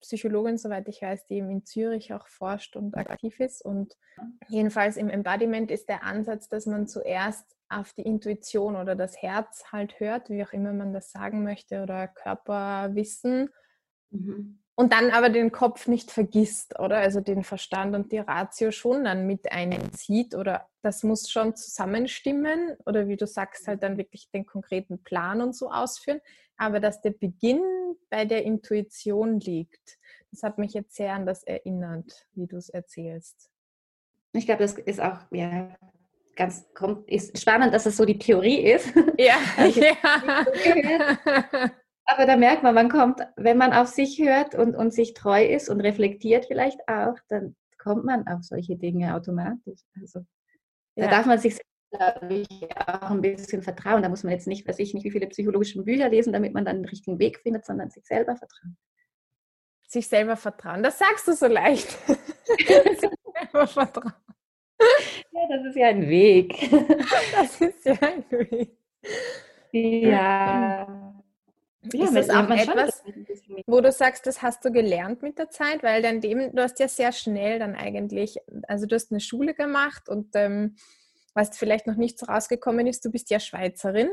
[0.01, 3.63] Psychologin, soweit ich weiß, die in Zürich auch forscht und aktiv ist.
[3.63, 3.95] Und
[4.49, 9.65] jedenfalls im Embodiment ist der Ansatz, dass man zuerst auf die Intuition oder das Herz
[9.73, 13.51] halt hört, wie auch immer man das sagen möchte, oder Körperwissen.
[14.11, 14.61] Mhm.
[14.79, 16.99] Und dann aber den Kopf nicht vergisst, oder?
[16.99, 22.77] Also den Verstand und die Ratio schon dann mit einzieht, oder das muss schon zusammenstimmen,
[22.85, 26.21] oder wie du sagst, halt dann wirklich den konkreten Plan und so ausführen.
[26.59, 27.63] Aber dass der Beginn
[28.11, 29.99] bei der Intuition liegt,
[30.31, 33.51] das hat mich jetzt sehr an das erinnert, wie du es erzählst.
[34.33, 35.75] Ich glaube, das ist auch ja,
[36.37, 38.93] ganz kommt, ist spannend, dass es so die Theorie ist.
[39.19, 39.37] Ja.
[39.67, 39.97] ja.
[42.05, 45.45] Aber da merkt man, man kommt, wenn man auf sich hört und, und sich treu
[45.45, 49.81] ist und reflektiert vielleicht auch, dann kommt man auf solche Dinge automatisch.
[50.01, 50.21] Also
[50.95, 51.11] da ja.
[51.11, 51.59] darf man sich
[51.91, 54.03] glaube ich, auch ein bisschen vertrauen.
[54.03, 56.65] Da muss man jetzt nicht, weiß ich nicht, wie viele psychologische Bücher lesen, damit man
[56.65, 58.77] dann den richtigen Weg findet, sondern sich selber vertrauen.
[59.89, 61.89] Sich selber vertrauen, das sagst du so leicht.
[62.47, 64.13] sich selber vertrauen.
[65.37, 66.71] Ja, das ist ja ein Weg.
[67.33, 68.77] Das ist ja ein Weg.
[69.73, 71.13] Ja.
[71.93, 73.05] Ja, ist das auch etwas,
[73.67, 76.81] wo du sagst, das hast du gelernt mit der Zeit, weil dann dem, du hast
[76.81, 80.75] ja sehr schnell dann eigentlich, also du hast eine Schule gemacht und ähm,
[81.35, 84.09] was vielleicht noch nicht so rausgekommen ist, du bist ja Schweizerin.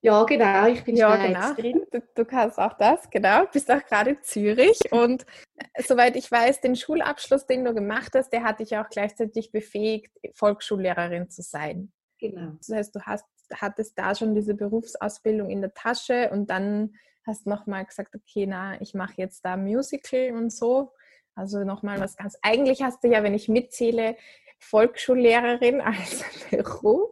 [0.00, 1.40] Ja, genau, ich bin ja, genau.
[1.40, 1.72] Schweizerin.
[1.72, 1.86] Genau.
[1.90, 3.44] Du, du, kannst auch das, genau.
[3.44, 7.74] Du bist auch gerade in Zürich und äh, soweit ich weiß, den Schulabschluss, den du
[7.74, 11.92] gemacht hast, der hat dich auch gleichzeitig befähigt, Volksschullehrerin zu sein.
[12.18, 12.52] Genau.
[12.58, 16.94] Das heißt, du hast, hattest da schon diese Berufsausbildung in der Tasche und dann
[17.26, 20.92] hast nochmal gesagt, okay, na, ich mache jetzt da Musical und so.
[21.34, 22.36] Also nochmal was ganz.
[22.42, 24.16] Eigentlich hast du ja, wenn ich mitzähle,
[24.58, 27.10] Volksschullehrerin als Beruf,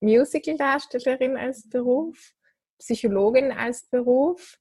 [0.00, 2.32] Musicaldarstellerin als Beruf,
[2.78, 4.58] Psychologin als Beruf.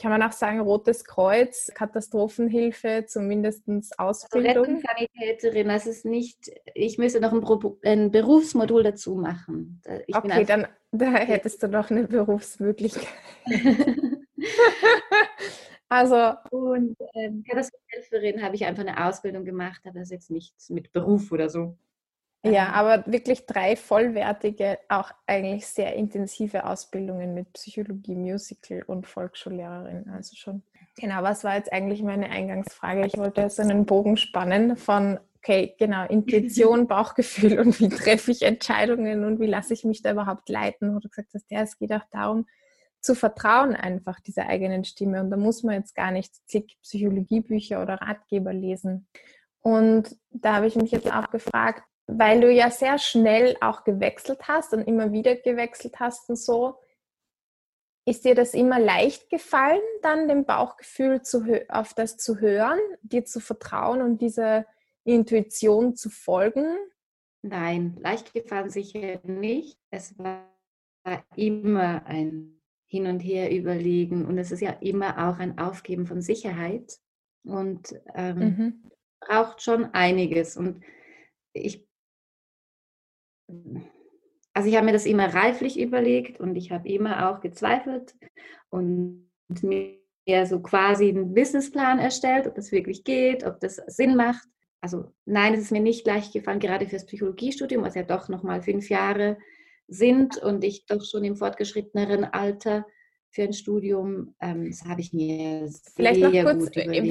[0.00, 4.48] Kann man auch sagen, Rotes Kreuz, Katastrophenhilfe, zumindest also Ausbildung.
[4.48, 7.42] Also Rettungssanitäterin, das ist nicht, ich müsste noch ein,
[7.82, 9.82] ein Berufsmodul dazu machen.
[10.06, 13.08] Ich okay, dann da hättest du noch eine Berufsmöglichkeit.
[15.88, 16.34] also.
[16.50, 20.92] Und ähm, Katastrophenhelferin habe ich einfach eine Ausbildung gemacht, aber das ist jetzt nichts mit
[20.92, 21.76] Beruf oder so.
[22.44, 30.08] Ja, aber wirklich drei vollwertige, auch eigentlich sehr intensive Ausbildungen mit Psychologie, Musical und Volksschullehrerin.
[30.10, 30.62] Also schon.
[30.96, 33.06] Genau, was war jetzt eigentlich meine Eingangsfrage?
[33.06, 38.42] Ich wollte jetzt einen Bogen spannen von, okay, genau, Intuition, Bauchgefühl und wie treffe ich
[38.42, 40.94] Entscheidungen und wie lasse ich mich da überhaupt leiten?
[40.94, 42.46] Wo du gesagt hast, ja, es geht auch darum,
[43.00, 45.20] zu vertrauen einfach dieser eigenen Stimme.
[45.20, 49.08] Und da muss man jetzt gar nicht zig Psychologiebücher oder Ratgeber lesen.
[49.60, 54.48] Und da habe ich mich jetzt auch gefragt, weil du ja sehr schnell auch gewechselt
[54.48, 56.78] hast und immer wieder gewechselt hast und so,
[58.06, 63.26] ist dir das immer leicht gefallen, dann dem Bauchgefühl zu, auf das zu hören, dir
[63.26, 64.64] zu vertrauen und dieser
[65.04, 66.78] Intuition zu folgen?
[67.42, 69.78] Nein, leicht gefallen sicher nicht.
[69.90, 70.48] Es war
[71.36, 76.22] immer ein Hin und Her überlegen und es ist ja immer auch ein Aufgeben von
[76.22, 76.98] Sicherheit
[77.44, 78.90] und ähm, mhm.
[79.20, 80.56] braucht schon einiges.
[80.56, 80.82] Und
[81.52, 81.87] ich
[84.54, 88.14] also ich habe mir das immer reiflich überlegt und ich habe immer auch gezweifelt
[88.70, 89.28] und
[89.62, 89.98] mir
[90.46, 94.46] so quasi einen Businessplan erstellt, ob das wirklich geht, ob das Sinn macht.
[94.80, 98.62] Also nein, es ist mir nicht leicht gefallen, gerade fürs Psychologiestudium, was ja doch nochmal
[98.62, 99.38] fünf Jahre
[99.88, 102.84] sind und ich doch schon im fortgeschritteneren Alter
[103.30, 107.08] für ein Studium, ähm, das habe ich mir Vielleicht noch kurz, in,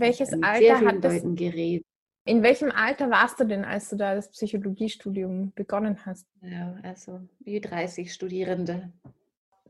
[0.00, 1.86] welches Alter hat das, geredet.
[2.24, 6.26] In welchem Alter warst du denn, als du da das Psychologiestudium begonnen hast?
[6.42, 8.92] Ja, also wie 30 Studierende.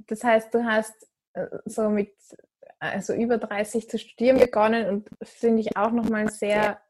[0.06, 2.12] Das heißt, du hast äh, so mit
[2.80, 6.80] also über 30 zu studieren begonnen und finde ich auch nochmal sehr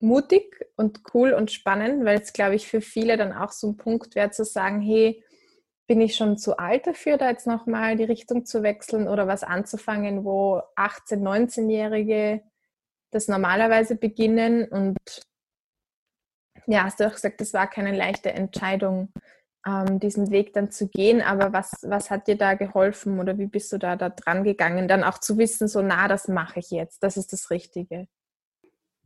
[0.00, 3.76] mutig und cool und spannend, weil es, glaube ich, für viele dann auch so ein
[3.76, 5.22] Punkt wäre zu sagen, hey,
[5.86, 9.42] bin ich schon zu alt dafür, da jetzt nochmal die Richtung zu wechseln oder was
[9.42, 12.42] anzufangen, wo 18-, 19-Jährige
[13.14, 14.66] das normalerweise beginnen.
[14.66, 14.98] Und
[16.66, 19.12] ja, hast du auch gesagt, das war keine leichte Entscheidung,
[19.66, 21.22] ähm, diesen Weg dann zu gehen.
[21.22, 24.88] Aber was, was hat dir da geholfen oder wie bist du da, da dran gegangen,
[24.88, 28.08] dann auch zu wissen, so na, das mache ich jetzt, das ist das Richtige?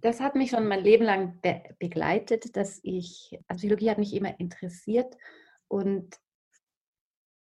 [0.01, 4.15] Das hat mich schon mein Leben lang be begleitet, dass ich, also Psychologie hat mich
[4.15, 5.17] immer interessiert
[5.67, 6.17] und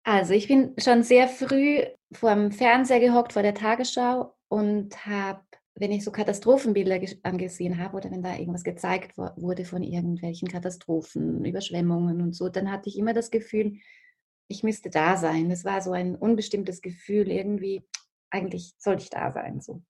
[0.06, 5.42] also ich bin schon sehr früh vor dem Fernseher gehockt, vor der Tagesschau und habe
[5.76, 11.44] wenn ich so Katastrophenbilder angesehen habe oder wenn da irgendwas gezeigt wurde von irgendwelchen Katastrophen,
[11.44, 13.78] Überschwemmungen und so, dann hatte ich immer das Gefühl,
[14.48, 15.50] ich müsste da sein.
[15.50, 17.82] Das war so ein unbestimmtes Gefühl, irgendwie,
[18.30, 19.62] eigentlich sollte ich da sein.
[19.62, 19.82] So.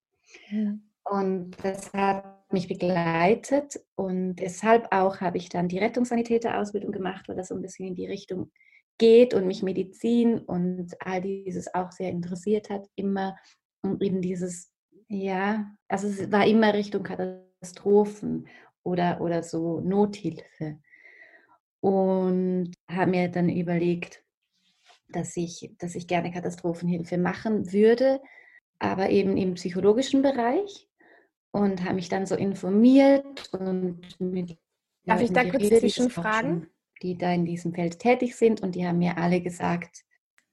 [0.50, 0.78] Ja.
[1.06, 7.36] Und das hat mich begleitet und deshalb auch habe ich dann die Rettungssanitäterausbildung gemacht, weil
[7.36, 8.52] das so ein bisschen in die Richtung
[9.00, 13.36] geht und mich Medizin und all dieses auch sehr interessiert hat, immer
[13.82, 14.73] um eben dieses
[15.14, 18.48] ja, also es war immer Richtung Katastrophen
[18.84, 20.80] oder, oder so Nothilfe.
[21.80, 24.24] Und habe mir dann überlegt,
[25.10, 28.22] dass ich, dass ich gerne Katastrophenhilfe machen würde,
[28.80, 30.90] aber eben im psychologischen Bereich.
[31.52, 34.58] Und habe mich dann so informiert und mit
[35.06, 36.68] Darf Leuten ich da kurz zwischenfragen?
[37.02, 40.04] Die da in diesem Feld tätig sind und die haben mir alle gesagt.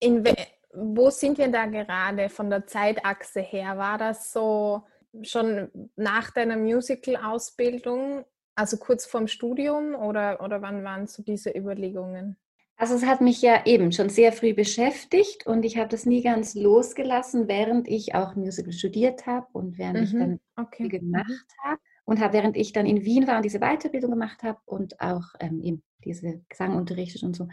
[0.01, 0.25] In,
[0.73, 3.77] wo sind wir da gerade von der Zeitachse her?
[3.77, 4.83] War das so
[5.23, 12.37] schon nach deiner Musical-Ausbildung, also kurz vorm Studium oder, oder wann waren so diese Überlegungen?
[12.77, 16.23] Also es hat mich ja eben schon sehr früh beschäftigt und ich habe das nie
[16.23, 20.89] ganz losgelassen, während ich auch Musical studiert habe und während mhm, ich dann okay.
[20.89, 21.69] gemacht mhm.
[21.69, 24.99] habe und habe während ich dann in Wien war und diese Weiterbildung gemacht habe und
[24.99, 27.49] auch ähm, eben diese Gesang unterrichtet und so,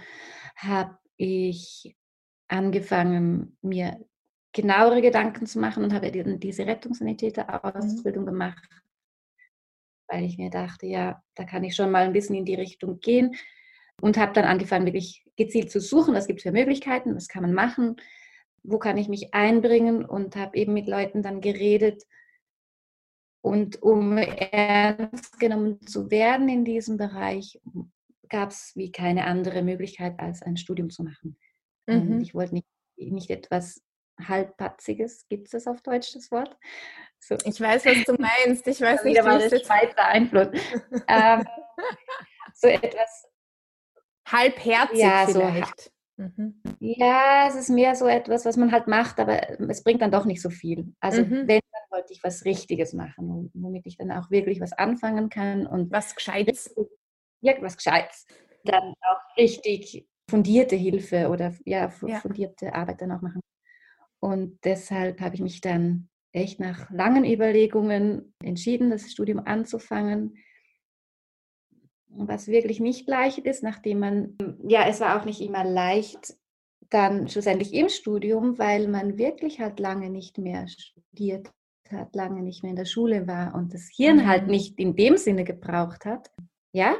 [0.55, 1.97] habe ich
[2.47, 3.99] angefangen, mir
[4.53, 8.27] genauere Gedanken zu machen und habe diese Rettungssanitäter-Ausbildung mhm.
[8.27, 8.69] gemacht,
[10.07, 12.99] weil ich mir dachte, ja, da kann ich schon mal ein bisschen in die Richtung
[12.99, 13.35] gehen
[14.01, 17.43] und habe dann angefangen, wirklich gezielt zu suchen, was gibt es für Möglichkeiten, was kann
[17.43, 17.97] man machen,
[18.63, 22.03] wo kann ich mich einbringen und habe eben mit Leuten dann geredet.
[23.41, 27.59] Und um ernst genommen zu werden in diesem Bereich,
[28.29, 31.37] gab es wie keine andere Möglichkeit, als ein Studium zu machen.
[31.87, 32.21] Mhm.
[32.21, 33.81] Ich wollte nicht, nicht etwas
[34.19, 36.57] Halbpatziges, gibt es auf Deutsch das Wort,
[37.19, 37.35] So.
[37.45, 38.67] Ich weiß, was du meinst.
[38.67, 40.47] Ich weiß nicht, wie es Schweizer Einfluss.
[41.07, 41.45] ähm,
[42.55, 43.27] so etwas
[44.27, 45.81] halbherzig ja, vielleicht.
[45.81, 46.61] So Mhm.
[46.79, 50.25] Ja, es ist mehr so etwas, was man halt macht, aber es bringt dann doch
[50.25, 50.93] nicht so viel.
[50.99, 51.47] Also mhm.
[51.47, 55.67] wenn, dann wollte ich was Richtiges machen, womit ich dann auch wirklich was anfangen kann.
[55.67, 56.73] Und was Gescheites.
[57.41, 58.25] Ja, was Gescheites.
[58.63, 62.73] Dann auch richtig fundierte Hilfe oder ja, fundierte ja.
[62.73, 63.41] Arbeit dann auch machen.
[64.19, 70.37] Und deshalb habe ich mich dann echt nach langen Überlegungen entschieden, das Studium anzufangen
[72.17, 74.37] was wirklich nicht leicht ist, nachdem man,
[74.67, 76.35] ja, es war auch nicht immer leicht,
[76.89, 81.51] dann schlussendlich im Studium, weil man wirklich halt lange nicht mehr studiert
[81.89, 84.51] hat, lange nicht mehr in der Schule war und das Hirn halt mhm.
[84.51, 86.31] nicht in dem Sinne gebraucht hat.
[86.73, 86.95] Ja,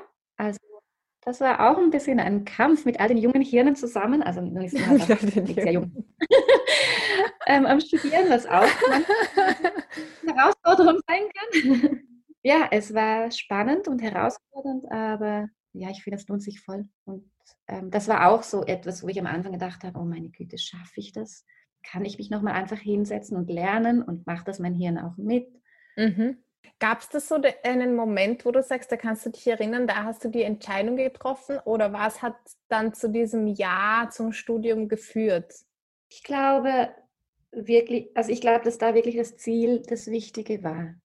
[1.28, 4.24] das war auch ein bisschen ein Kampf mit all den jungen Hirnen zusammen.
[4.24, 4.56] Also halt
[5.12, 6.06] auch sehr jung.
[7.48, 8.64] ähm, am Studieren, was auch
[10.24, 12.08] eine Herausforderung sein kann
[12.48, 16.88] ja, es war spannend und herausfordernd, aber ja, ich finde, es lohnt sich voll.
[17.04, 17.30] Und
[17.68, 20.58] ähm, das war auch so etwas, wo ich am Anfang gedacht habe, oh meine Güte,
[20.58, 21.46] schaffe ich das?
[21.84, 25.50] Kann ich mich nochmal einfach hinsetzen und lernen und macht das mein Hirn auch mit?
[25.98, 26.38] Mhm.
[26.80, 30.04] Gab es das so einen Moment, wo du sagst, da kannst du dich erinnern, da
[30.04, 32.36] hast du die Entscheidung getroffen oder was hat
[32.68, 35.54] dann zu diesem Ja zum Studium geführt?
[36.10, 36.90] Ich glaube
[37.52, 40.96] wirklich, also ich glaube, dass da wirklich das Ziel das Wichtige war.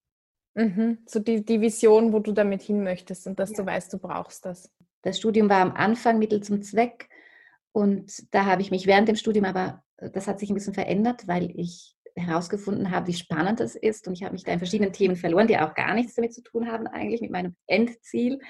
[0.55, 0.99] Mhm.
[1.07, 3.57] So die, die Vision, wo du damit hin möchtest und dass ja.
[3.57, 4.71] du weißt, du brauchst das.
[5.03, 7.09] Das Studium war am Anfang Mittel zum Zweck
[7.73, 11.27] und da habe ich mich während dem Studium aber, das hat sich ein bisschen verändert,
[11.27, 14.93] weil ich herausgefunden habe, wie spannend es ist und ich habe mich da in verschiedenen
[14.93, 18.41] Themen verloren, die auch gar nichts damit zu tun haben eigentlich mit meinem Endziel.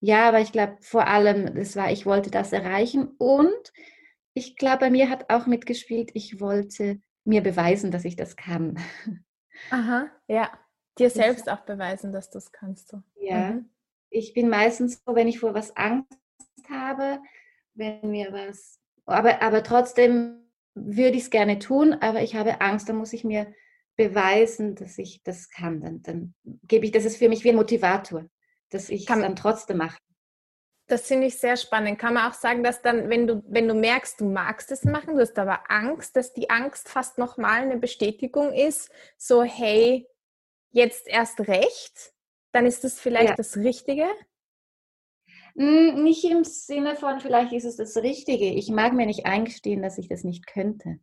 [0.00, 3.72] Ja, aber ich glaube vor allem, das war, ich wollte das erreichen und
[4.34, 8.78] ich glaube, bei mir hat auch mitgespielt, ich wollte mir beweisen, dass ich das kann.
[9.70, 10.50] Aha, ja.
[10.98, 12.88] Dir selbst auch beweisen, dass du es kannst.
[12.88, 13.02] So.
[13.20, 13.52] Ja.
[13.52, 13.70] Mhm.
[14.10, 16.08] Ich bin meistens so, wenn ich vor was Angst
[16.68, 17.20] habe,
[17.74, 20.47] wenn mir was, aber, aber trotzdem
[20.86, 23.52] würde ich es gerne tun, aber ich habe Angst, dann muss ich mir
[23.96, 25.80] beweisen, dass ich das kann.
[25.80, 28.24] Dann, dann gebe ich, das ist für mich wie ein Motivator,
[28.70, 29.98] dass ich es dann trotzdem mache.
[30.86, 31.98] Das finde ich sehr spannend.
[31.98, 35.16] Kann man auch sagen, dass dann, wenn du, wenn du merkst, du magst es machen,
[35.16, 40.08] du hast aber Angst, dass die Angst fast nochmal eine Bestätigung ist, so hey,
[40.70, 42.14] jetzt erst recht,
[42.52, 43.34] dann ist das vielleicht ja.
[43.36, 44.06] das Richtige?
[45.58, 48.46] Hm, nicht im Sinne von, vielleicht ist es das Richtige.
[48.46, 51.00] Ich mag mir nicht eingestehen, dass ich das nicht könnte.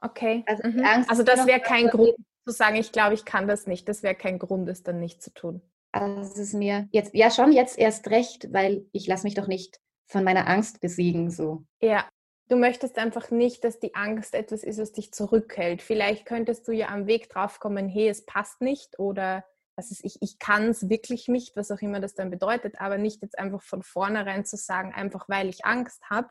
[0.00, 0.44] Okay.
[0.46, 0.84] Also, mhm.
[1.08, 2.14] also das wäre kein Grund
[2.46, 3.88] zu sagen, ich glaube, ich kann das nicht.
[3.88, 5.62] Das wäre kein Grund, es dann nicht zu tun.
[5.92, 9.48] Also es ist mir jetzt, ja schon jetzt erst recht, weil ich lasse mich doch
[9.48, 11.64] nicht von meiner Angst besiegen so.
[11.82, 12.08] Ja,
[12.48, 15.82] du möchtest einfach nicht, dass die Angst etwas ist, was dich zurückhält.
[15.82, 19.44] Vielleicht könntest du ja am Weg drauf kommen, hey, es passt nicht oder
[19.80, 22.98] was ist ich, ich kann es wirklich nicht, was auch immer das dann bedeutet, aber
[22.98, 26.28] nicht jetzt einfach von vornherein zu sagen, einfach weil ich Angst habe,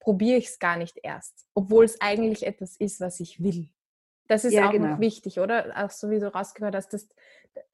[0.00, 3.70] probiere ich es gar nicht erst, obwohl es eigentlich etwas ist, was ich will.
[4.26, 4.88] Das ist ja, auch genau.
[4.88, 5.84] noch wichtig, oder?
[5.84, 7.08] Auch so wie du rausgehört hast, das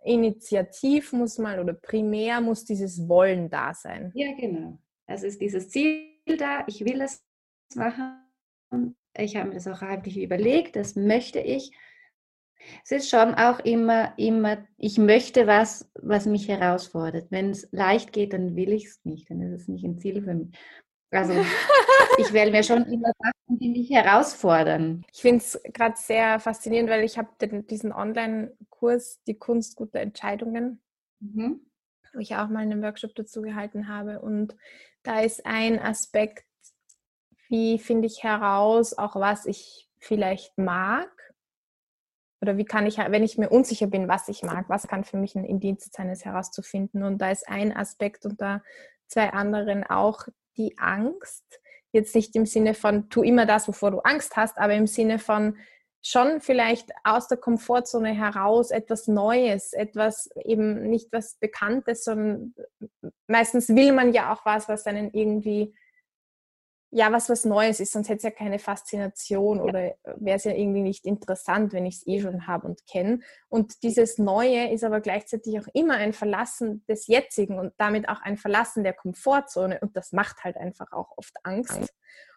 [0.05, 4.13] Initiativ muss mal oder primär muss dieses Wollen da sein.
[4.15, 4.79] Ja, genau.
[5.07, 7.25] Es ist dieses Ziel da, ich will es
[7.75, 8.21] machen.
[9.17, 11.73] Ich habe mir das auch eigentlich überlegt, das möchte ich.
[12.85, 17.31] Es ist schon auch immer, immer, ich möchte was, was mich herausfordert.
[17.31, 20.23] Wenn es leicht geht, dann will ich es nicht, dann ist es nicht ein Ziel
[20.23, 20.49] für mich.
[21.11, 21.33] Also
[22.19, 25.05] ich wähle mir schon immer Sachen, die mich herausfordern.
[25.13, 27.31] Ich finde es gerade sehr faszinierend, weil ich habe
[27.63, 30.81] diesen Online-Kurs, die Kunst guter Entscheidungen,
[31.21, 31.67] mhm.
[32.13, 34.21] wo ich auch mal einen Workshop dazu gehalten habe.
[34.21, 34.55] Und
[35.03, 36.45] da ist ein Aspekt
[37.51, 41.11] wie finde ich heraus, auch was ich vielleicht mag?
[42.41, 45.19] Oder wie kann ich, wenn ich mir unsicher bin, was ich mag, was kann für
[45.19, 47.03] mich ein Indiz sein, es herauszufinden?
[47.03, 48.63] Und da ist ein Aspekt unter
[49.07, 50.27] zwei anderen auch
[50.57, 51.61] die Angst.
[51.93, 55.19] Jetzt nicht im Sinne von, tu immer das, wovor du Angst hast, aber im Sinne
[55.19, 55.57] von,
[56.03, 62.55] schon vielleicht aus der Komfortzone heraus etwas Neues, etwas eben nicht was Bekanntes, sondern
[63.27, 65.75] meistens will man ja auch was, was einen irgendwie
[66.93, 69.63] ja, was was Neues ist, sonst hätte es ja keine Faszination ja.
[69.65, 73.21] oder wäre es ja irgendwie nicht interessant, wenn ich es eh schon habe und kenne.
[73.49, 78.21] Und dieses Neue ist aber gleichzeitig auch immer ein Verlassen des Jetzigen und damit auch
[78.23, 81.95] ein Verlassen der Komfortzone und das macht halt einfach auch oft Angst.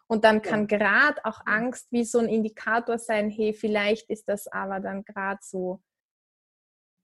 [0.08, 0.78] Und dann kann ja.
[0.78, 5.40] gerade auch Angst wie so ein Indikator sein, hey, vielleicht ist das aber dann gerade
[5.42, 5.82] so,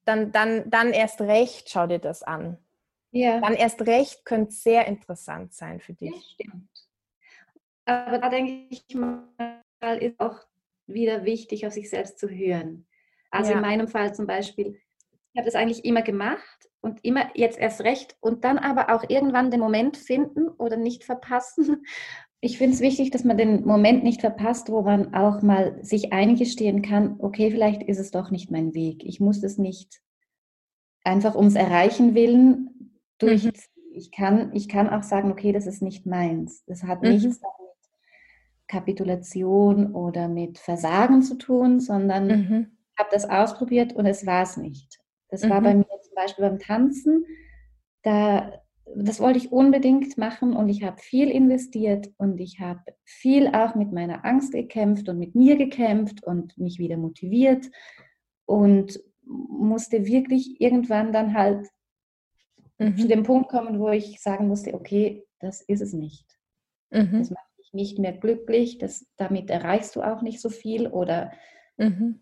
[0.05, 2.59] dann, dann, dann erst recht, schau dir das an.
[3.11, 3.39] Ja.
[3.39, 6.13] Dann erst recht könnte es sehr interessant sein für dich.
[6.13, 6.88] Ja, stimmt.
[7.89, 9.23] Aber da denke ich mal,
[9.99, 10.37] ist auch
[10.85, 12.85] wieder wichtig, auf sich selbst zu hören.
[13.31, 13.57] Also ja.
[13.57, 14.79] in meinem Fall zum Beispiel,
[15.33, 19.09] ich habe das eigentlich immer gemacht und immer jetzt erst recht und dann aber auch
[19.09, 21.83] irgendwann den Moment finden oder nicht verpassen.
[22.41, 26.13] Ich finde es wichtig, dass man den Moment nicht verpasst, wo man auch mal sich
[26.13, 29.03] eingestehen kann, okay, vielleicht ist es doch nicht mein Weg.
[29.03, 30.01] Ich muss es nicht
[31.03, 33.51] einfach ums Erreichen willen durchziehen.
[33.51, 33.93] Mhm.
[33.93, 36.63] Ich, kann, ich kann auch sagen, okay, das ist nicht meins.
[36.63, 37.09] Das hat mhm.
[37.09, 37.59] nichts damit
[38.69, 42.67] Kapitulation oder mit Versagen zu tun, sondern mhm.
[42.93, 44.99] ich habe das ausprobiert und es war es nicht.
[45.29, 45.49] Das mhm.
[45.49, 47.25] war bei mir zum Beispiel beim Tanzen.
[48.03, 48.61] Da,
[48.95, 53.75] das wollte ich unbedingt machen und ich habe viel investiert und ich habe viel auch
[53.75, 57.69] mit meiner Angst gekämpft und mit mir gekämpft und mich wieder motiviert
[58.45, 61.67] und musste wirklich irgendwann dann halt
[62.77, 62.97] mhm.
[62.97, 66.39] zu dem Punkt kommen, wo ich sagen musste, okay, das ist es nicht.
[66.91, 67.19] Mhm.
[67.19, 71.31] Das macht dich nicht mehr glücklich, das, damit erreichst du auch nicht so viel oder
[71.77, 72.21] mhm.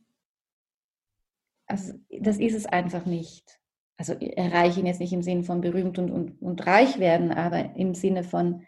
[1.67, 3.59] Also das ist es einfach nicht.
[3.97, 7.93] Also erreichen jetzt nicht im Sinne von berühmt und, und, und reich werden, aber im
[7.93, 8.63] Sinne von,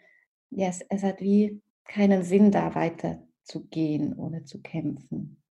[0.50, 5.42] ja, es, es hat wie keinen Sinn, da weiter zu gehen oder zu kämpfen.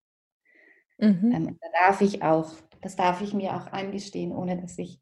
[0.98, 1.32] Mhm.
[1.34, 5.02] Ähm, da darf ich auch, das darf ich mir auch eingestehen, ohne dass ich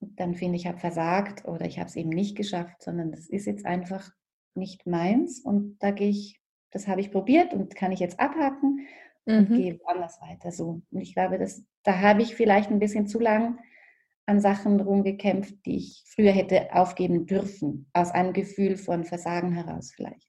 [0.00, 3.46] dann finde, ich habe versagt oder ich habe es eben nicht geschafft, sondern das ist
[3.46, 4.10] jetzt einfach
[4.58, 6.40] nicht meins und da gehe ich,
[6.70, 8.86] das habe ich probiert und kann ich jetzt abhaken
[9.24, 9.54] und mhm.
[9.54, 10.52] gehe woanders weiter.
[10.52, 10.82] So.
[10.90, 13.58] Und ich glaube, das, da habe ich vielleicht ein bisschen zu lang
[14.26, 19.92] an Sachen rumgekämpft, die ich früher hätte aufgeben dürfen, aus einem Gefühl von Versagen heraus
[19.94, 20.28] vielleicht.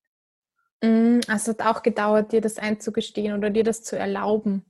[0.81, 4.65] Mhm, also es hat auch gedauert, dir das einzugestehen oder dir das zu erlauben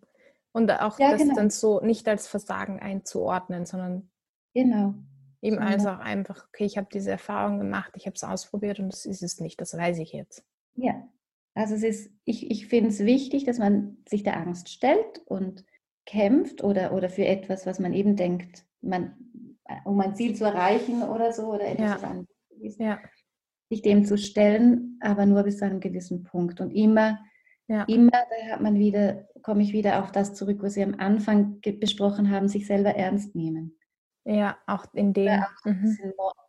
[0.51, 1.35] und auch ja, das genau.
[1.35, 4.09] dann so nicht als Versagen einzuordnen, sondern
[4.53, 4.95] genau.
[5.41, 5.67] Eben genau.
[5.67, 9.05] also auch einfach, okay, ich habe diese Erfahrung gemacht, ich habe es ausprobiert und das
[9.05, 10.43] ist es nicht, das weiß ich jetzt.
[10.75, 11.07] Ja,
[11.53, 15.65] also es ist, ich, ich finde es wichtig, dass man sich der Angst stellt und
[16.05, 19.13] kämpft oder, oder für etwas, was man eben denkt, man,
[19.85, 22.23] um ein Ziel zu erreichen oder so oder etwas ja.
[22.61, 22.99] ist, ja.
[23.69, 26.61] sich dem zu stellen, aber nur bis zu einem gewissen Punkt.
[26.61, 27.19] Und immer,
[27.67, 27.83] ja.
[27.83, 31.59] immer, da hat man wieder, komme ich wieder auf das zurück, was wir am Anfang
[31.61, 33.78] besprochen haben, sich selber ernst nehmen.
[34.25, 35.41] Ja, auch in dem.
[35.41, 35.97] Auch mhm.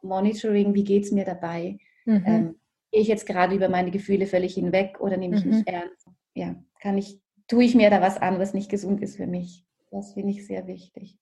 [0.02, 1.78] Monitoring, wie geht es mir dabei?
[2.04, 2.24] Mhm.
[2.26, 2.60] Ähm,
[2.90, 5.50] gehe ich jetzt gerade über meine Gefühle völlig hinweg oder nehme ich mhm.
[5.50, 6.08] mich ernst?
[6.34, 9.64] Ja, kann ich, tue ich mir da was an, was nicht gesund ist für mich?
[9.90, 11.18] Das finde ich sehr wichtig.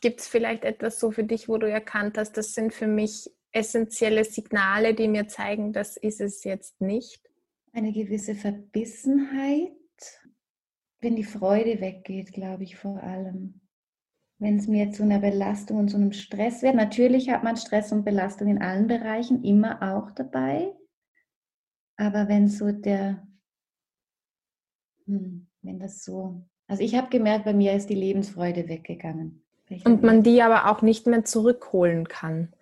[0.00, 3.30] Gibt es vielleicht etwas so für dich, wo du erkannt hast, das sind für mich
[3.52, 7.22] essentielle Signale, die mir zeigen, das ist es jetzt nicht?
[7.72, 9.72] Eine gewisse Verbissenheit,
[11.00, 13.60] wenn die Freude weggeht, glaube ich vor allem.
[14.44, 16.74] Wenn es mir zu einer Belastung und zu einem Stress wird.
[16.74, 20.70] Natürlich hat man Stress und Belastung in allen Bereichen immer auch dabei.
[21.96, 23.26] Aber wenn so der,
[25.06, 29.42] hm, wenn das so, also ich habe gemerkt, bei mir ist die Lebensfreude weggegangen.
[29.86, 32.52] Und man die aber auch nicht mehr zurückholen kann.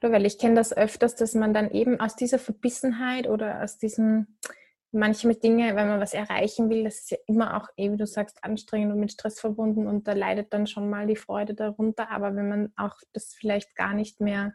[0.00, 3.78] Oder weil ich kenne das öfters, dass man dann eben aus dieser Verbissenheit oder aus
[3.78, 4.26] diesem,
[4.92, 8.06] manche Dinge, wenn man was erreichen will, das ist ja immer auch, eh, wie du
[8.06, 12.10] sagst, anstrengend und mit Stress verbunden und da leidet dann schon mal die Freude darunter.
[12.10, 14.54] Aber wenn man auch das vielleicht gar nicht mehr,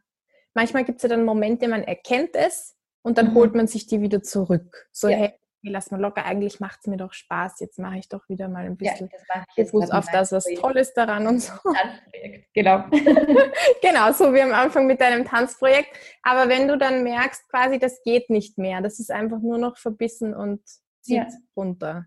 [0.53, 3.35] manchmal gibt es ja dann Momente, man erkennt es und dann mhm.
[3.35, 4.87] holt man sich die wieder zurück.
[4.91, 5.17] So, ja.
[5.17, 5.33] hey,
[5.63, 8.65] lass mal locker, eigentlich macht es mir doch Spaß, jetzt mache ich doch wieder mal
[8.65, 10.61] ein bisschen ja, Fokus auf das, was Projekt.
[10.61, 11.53] toll ist daran und so.
[11.63, 12.85] Tanzprojekt, genau.
[13.81, 15.89] genau, so wie am Anfang mit deinem Tanzprojekt.
[16.21, 19.77] Aber wenn du dann merkst, quasi, das geht nicht mehr, das ist einfach nur noch
[19.77, 20.61] verbissen und
[21.01, 21.27] zieht ja.
[21.55, 22.05] runter.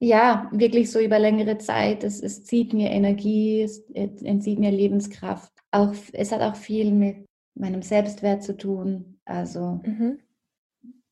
[0.00, 2.04] Ja, wirklich so über längere Zeit.
[2.04, 5.52] Es, es zieht mir Energie, es entzieht mir Lebenskraft.
[5.70, 9.20] Auch, es hat auch viel mit meinem Selbstwert zu tun.
[9.24, 10.20] Also, mhm.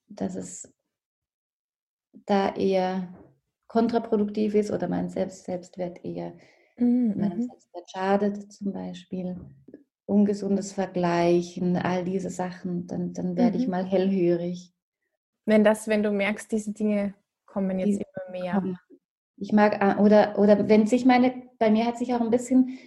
[0.09, 0.73] dass es
[2.13, 3.09] da eher
[3.69, 6.35] kontraproduktiv ist oder mein Selbst Selbstwert eher
[6.77, 7.15] mhm.
[7.17, 7.43] meinem mhm.
[7.43, 9.37] Selbstwert schadet zum Beispiel.
[10.05, 13.63] Ungesundes Vergleichen, all diese Sachen, dann, dann werde mhm.
[13.63, 14.75] ich mal hellhörig.
[15.47, 17.15] Wenn das, wenn du merkst, diese Dinge
[17.47, 18.55] kommen jetzt Die immer mehr.
[18.55, 18.79] Kommen.
[19.37, 22.79] Ich mag, ah, oder, oder wenn sich meine, bei mir hat sich auch ein bisschen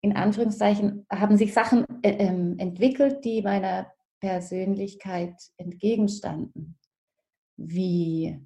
[0.00, 6.78] in Anführungszeichen, haben sich Sachen äh, ähm, entwickelt, die meiner Persönlichkeit entgegenstanden.
[7.56, 8.40] Wie,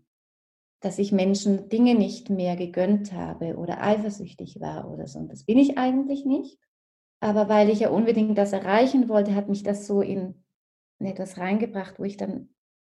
[0.84, 5.18] dass ich Menschen Dinge nicht mehr gegönnt habe oder eifersüchtig war oder so.
[5.18, 6.58] Und das bin ich eigentlich nicht.
[7.20, 10.44] Aber weil ich ja unbedingt das erreichen wollte, hat mich das so in
[10.98, 12.50] etwas reingebracht, wo ich dann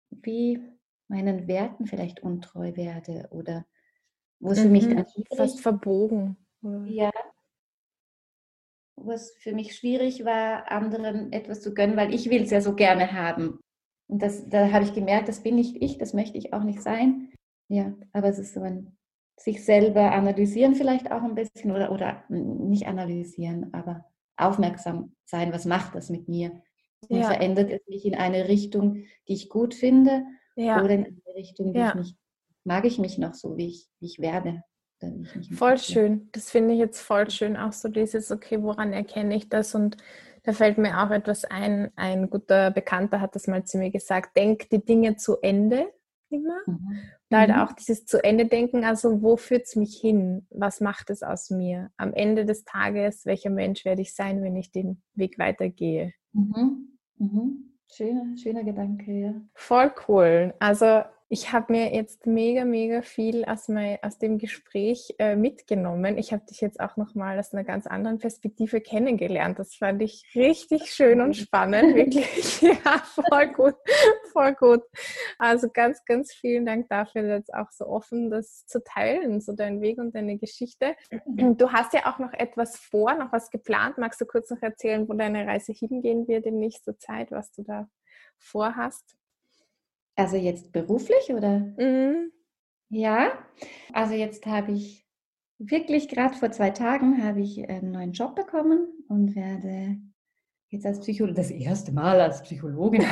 [0.09, 0.61] wie
[1.07, 3.65] meinen Werten vielleicht untreu werde oder
[4.39, 6.37] wo es mhm, für mich dann fast verbogen.
[6.85, 7.11] Ja,
[8.97, 12.61] wo es für mich schwierig war, anderen etwas zu gönnen, weil ich will es ja
[12.61, 13.59] so gerne haben.
[14.07, 16.81] Und das, da habe ich gemerkt, das bin nicht ich, das möchte ich auch nicht
[16.81, 17.31] sein.
[17.69, 18.97] Ja, aber es ist so ein
[19.39, 24.05] sich selber analysieren vielleicht auch ein bisschen oder, oder nicht analysieren, aber
[24.35, 26.61] aufmerksam sein, was macht das mit mir?
[27.09, 27.27] Ja.
[27.27, 30.23] verändert es mich in eine Richtung, die ich gut finde
[30.55, 30.83] ja.
[30.83, 31.89] oder in eine Richtung, die ja.
[31.89, 32.17] ich nicht,
[32.63, 34.63] mag ich mich noch so, wie ich, wie ich werde.
[35.39, 36.29] Ich voll schön.
[36.31, 37.55] Das finde ich jetzt voll schön.
[37.55, 39.75] Auch so dieses, okay, woran erkenne ich das?
[39.75, 39.97] Und
[40.41, 41.91] da fällt mir auch etwas ein.
[41.95, 45.93] Ein guter Bekannter hat das mal zu mir gesagt, denk die Dinge zu Ende
[46.29, 46.57] immer.
[46.65, 46.99] Mhm.
[47.29, 47.55] Und halt mhm.
[47.55, 50.47] auch dieses zu Ende denken, also wo führt es mich hin?
[50.49, 51.89] Was macht es aus mir?
[51.97, 56.13] Am Ende des Tages, welcher Mensch werde ich sein, wenn ich den Weg weitergehe?
[56.33, 56.97] Mhm.
[57.17, 57.73] Mhm.
[57.91, 59.33] Schöner, schöner Gedanke, ja.
[59.55, 60.53] Voll cool.
[60.59, 66.17] Also ich habe mir jetzt mega, mega viel aus, mein, aus dem Gespräch äh, mitgenommen.
[66.17, 69.59] Ich habe dich jetzt auch nochmal aus einer ganz anderen Perspektive kennengelernt.
[69.59, 72.61] Das fand ich richtig schön und spannend, wirklich.
[72.61, 73.75] ja, voll gut,
[74.31, 74.83] voll gut.
[75.37, 79.81] Also ganz, ganz vielen Dank dafür, jetzt auch so offen das zu teilen, so dein
[79.81, 80.95] Weg und deine Geschichte.
[81.25, 83.97] Du hast ja auch noch etwas vor, noch was geplant.
[83.97, 87.63] Magst du kurz noch erzählen, wo deine Reise hingehen wird in nächster Zeit, was du
[87.63, 87.89] da
[88.37, 89.17] vorhast?
[90.17, 91.59] Also jetzt beruflich oder?
[91.77, 92.31] Mhm.
[92.89, 93.37] Ja,
[93.93, 95.07] also jetzt habe ich
[95.59, 99.97] wirklich gerade vor zwei Tagen habe ich einen neuen Job bekommen und werde
[100.69, 103.05] jetzt als Psychologin das erste Mal als Psychologin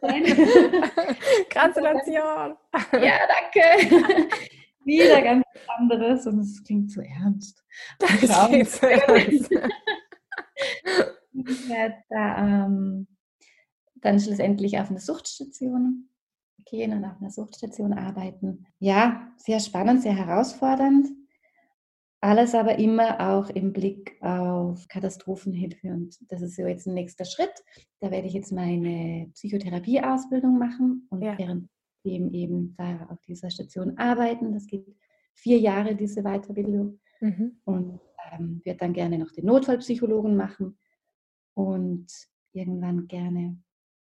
[0.00, 0.24] sein.
[1.50, 2.56] Gratulation!
[2.92, 4.28] ja, danke.
[4.84, 5.44] Wieder ganz
[5.78, 7.62] anderes und es klingt so ernst.
[7.98, 9.52] Das klingt so ernst.
[11.32, 13.06] ich werde da, ähm,
[13.96, 16.09] dann schlussendlich auf eine Suchtstation
[16.64, 18.66] gehen und auf einer Suchtstation arbeiten.
[18.78, 21.08] Ja, sehr spannend, sehr herausfordernd.
[22.22, 25.88] Alles aber immer auch im Blick auf Katastrophenhilfe.
[25.88, 27.52] Und das ist so jetzt ein nächster Schritt.
[28.00, 31.38] Da werde ich jetzt meine Psychotherapieausbildung machen und ja.
[31.38, 34.52] währenddem eben da auf dieser Station arbeiten.
[34.52, 34.86] Das geht
[35.34, 37.00] vier Jahre, diese Weiterbildung.
[37.20, 37.60] Mhm.
[37.64, 38.00] Und
[38.32, 40.78] ähm, werde dann gerne noch den Notfallpsychologen machen
[41.54, 42.06] und
[42.52, 43.58] irgendwann gerne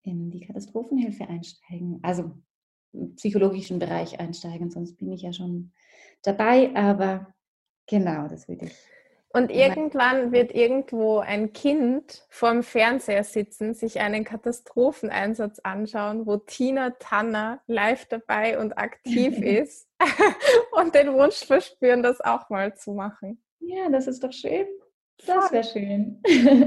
[0.02, 2.00] in die Katastrophenhilfe einsteigen.
[2.02, 2.30] Also
[2.92, 5.72] im psychologischen Bereich einsteigen, sonst bin ich ja schon
[6.22, 7.34] dabei, aber
[7.86, 8.76] genau, das würde ich.
[9.30, 16.90] Und irgendwann wird irgendwo ein Kind vorm Fernseher sitzen, sich einen Katastropheneinsatz anschauen, wo Tina
[16.98, 19.86] Tanner live dabei und aktiv ist
[20.72, 23.42] und den Wunsch verspüren, das auch mal zu machen.
[23.60, 24.66] Ja, das ist doch schön.
[25.26, 26.22] Das wäre schön.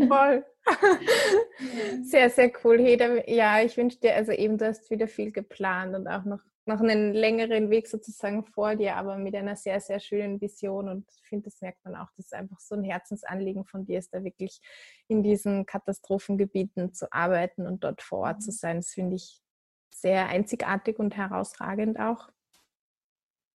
[0.08, 0.46] Voll.
[2.04, 2.80] Sehr, sehr cool.
[2.80, 6.42] Heda, ja, ich wünsche dir, also eben, du hast wieder viel geplant und auch noch,
[6.66, 10.88] noch einen längeren Weg sozusagen vor dir, aber mit einer sehr, sehr schönen Vision.
[10.88, 13.98] Und ich finde, das merkt man auch, dass es einfach so ein Herzensanliegen von dir
[13.98, 14.62] ist, da wirklich
[15.08, 18.56] in diesen Katastrophengebieten zu arbeiten und dort vor Ort zu mhm.
[18.56, 18.78] sein.
[18.78, 19.42] Das finde ich
[19.90, 22.30] sehr einzigartig und herausragend auch.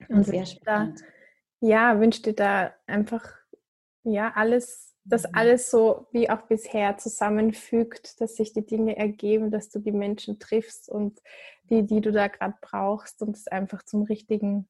[0.08, 1.00] Und sehr spannend.
[1.00, 1.06] Da,
[1.60, 3.32] ja, wünsche dir da einfach
[4.12, 5.30] ja alles das mhm.
[5.34, 10.38] alles so wie auch bisher zusammenfügt, dass sich die Dinge ergeben, dass du die Menschen
[10.38, 11.20] triffst und
[11.70, 14.68] die, die du da gerade brauchst und es einfach zum richtigen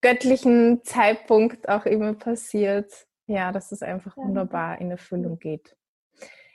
[0.00, 3.06] göttlichen Zeitpunkt auch immer passiert.
[3.26, 5.76] Ja, dass es einfach wunderbar in Erfüllung geht.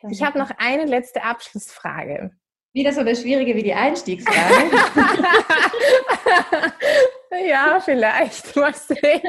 [0.10, 2.32] Ich habe noch eine letzte Abschlussfrage.
[2.74, 4.76] Wieder so eine schwierige wie die Einstiegsfrage.
[7.48, 8.56] ja, vielleicht.
[8.56, 9.22] Mal sehen.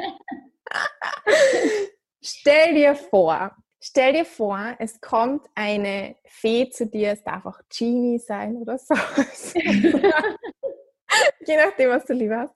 [2.24, 7.60] Stell dir vor, stell dir vor, es kommt eine Fee zu dir, es darf auch
[7.68, 8.94] Genie sein oder so.
[11.46, 12.54] Je nachdem, was du lieber hast.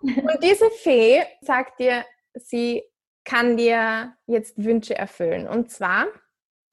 [0.00, 2.82] Und diese Fee sagt dir, sie
[3.24, 5.46] kann dir jetzt Wünsche erfüllen.
[5.46, 6.06] Und zwar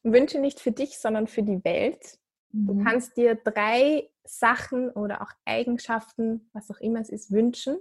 [0.04, 2.18] Wünsche nicht für dich, sondern für die Welt.
[2.52, 2.86] Du mhm.
[2.86, 7.78] kannst dir drei Sachen oder auch Eigenschaften, was auch immer es ist, wünschen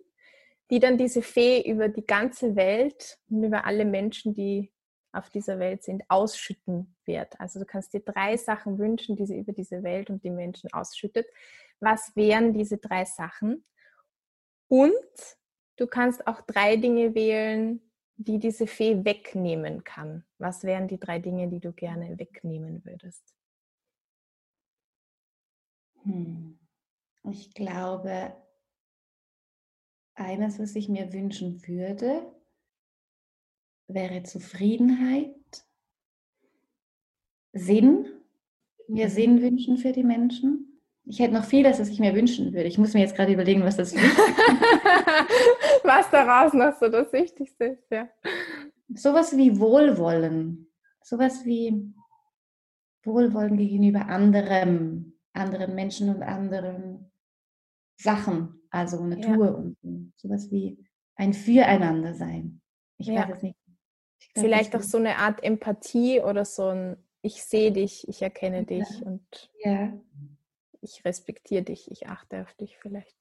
[0.71, 4.73] die dann diese Fee über die ganze Welt und über alle Menschen, die
[5.12, 7.39] auf dieser Welt sind, ausschütten wird.
[7.39, 10.73] Also du kannst dir drei Sachen wünschen, die sie über diese Welt und die Menschen
[10.73, 11.27] ausschüttet.
[11.81, 13.65] Was wären diese drei Sachen?
[14.69, 14.93] Und
[15.77, 17.81] du kannst auch drei Dinge wählen,
[18.17, 20.25] die diese Fee wegnehmen kann.
[20.39, 23.35] Was wären die drei Dinge, die du gerne wegnehmen würdest?
[26.03, 26.59] Hm.
[27.31, 28.35] Ich glaube,
[30.15, 32.23] eines, was ich mir wünschen würde,
[33.89, 35.35] wäre Zufriedenheit,
[37.53, 38.07] Sinn,
[38.89, 39.11] mir mhm.
[39.11, 40.81] Sinn wünschen für die Menschen.
[41.07, 42.67] Ich hätte noch vieles, was ich mir wünschen würde.
[42.67, 44.03] Ich muss mir jetzt gerade überlegen, was das ist.
[45.85, 48.09] was daraus noch so das Wichtigste ist, ja.
[48.95, 50.67] Sowas wie Wohlwollen.
[51.03, 51.93] Sowas wie
[53.05, 57.11] Wohlwollen gegenüber anderem, anderen Menschen und anderen
[57.97, 59.53] Sachen, also Natur ja.
[59.53, 60.79] und sowas wie
[61.17, 62.61] ein Füreinander sein.
[62.99, 63.29] Ich ja.
[63.29, 63.59] weiß es nicht.
[64.35, 68.59] Glaub, Vielleicht auch so eine Art Empathie oder so ein Ich sehe dich, ich erkenne
[68.59, 68.65] ja.
[68.65, 69.93] dich und ja.
[70.81, 73.17] ich respektiere dich, ich achte auf dich vielleicht.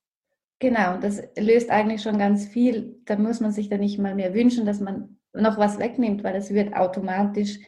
[0.59, 3.01] Genau, das löst eigentlich schon ganz viel.
[3.05, 6.35] Da muss man sich dann nicht mal mehr wünschen, dass man noch was wegnimmt, weil
[6.35, 7.59] es wird automatisch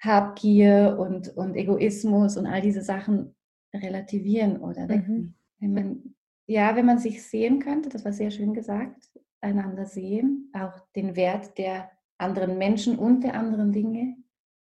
[0.00, 3.36] Habgier und, und Egoismus und all diese Sachen
[3.72, 5.36] relativieren oder wegnehmen.
[5.58, 5.60] Mhm.
[5.60, 6.14] Wenn man,
[6.52, 11.16] ja, wenn man sich sehen könnte, das war sehr schön gesagt, einander sehen, auch den
[11.16, 14.16] Wert der anderen Menschen und der anderen Dinge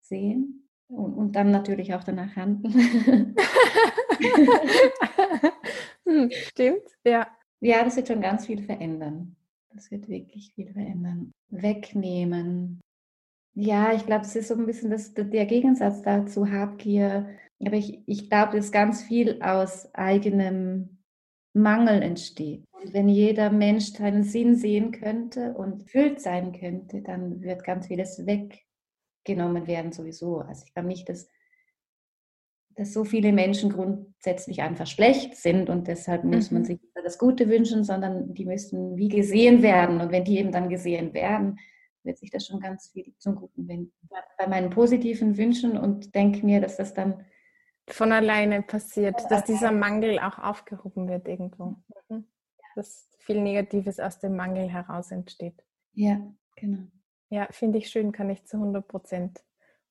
[0.01, 3.35] sehen und, und dann natürlich auch danach handeln.
[6.05, 7.27] Hm, stimmt, ja.
[7.61, 9.35] Ja, das wird schon ganz viel verändern.
[9.71, 11.31] Das wird wirklich viel verändern.
[11.49, 12.81] Wegnehmen.
[13.53, 17.29] Ja, ich glaube, es ist so ein bisschen das, der Gegensatz dazu, Habgier.
[17.63, 20.98] Aber ich, ich glaube, dass ganz viel aus eigenem
[21.61, 22.63] Mangel entsteht.
[22.71, 27.87] Und wenn jeder Mensch seinen Sinn sehen könnte und füllt sein könnte, dann wird ganz
[27.87, 30.39] vieles weggenommen werden sowieso.
[30.39, 31.27] Also ich glaube nicht, dass,
[32.75, 36.65] dass so viele Menschen grundsätzlich einfach schlecht sind und deshalb muss man mhm.
[36.65, 39.99] sich das Gute wünschen, sondern die müssten wie gesehen werden.
[39.99, 41.59] Und wenn die eben dann gesehen werden,
[42.03, 43.91] wird sich das schon ganz viel zum Guten wenden.
[44.37, 47.25] Bei meinen positiven Wünschen und denke mir, dass das dann
[47.93, 51.75] von alleine passiert, dass dieser Mangel auch aufgehoben wird irgendwo.
[52.09, 52.25] Mhm.
[52.75, 55.63] Dass viel Negatives aus dem Mangel heraus entsteht.
[55.93, 56.21] Ja,
[56.55, 56.87] genau.
[57.29, 59.43] Ja, finde ich schön, kann ich zu 100 Prozent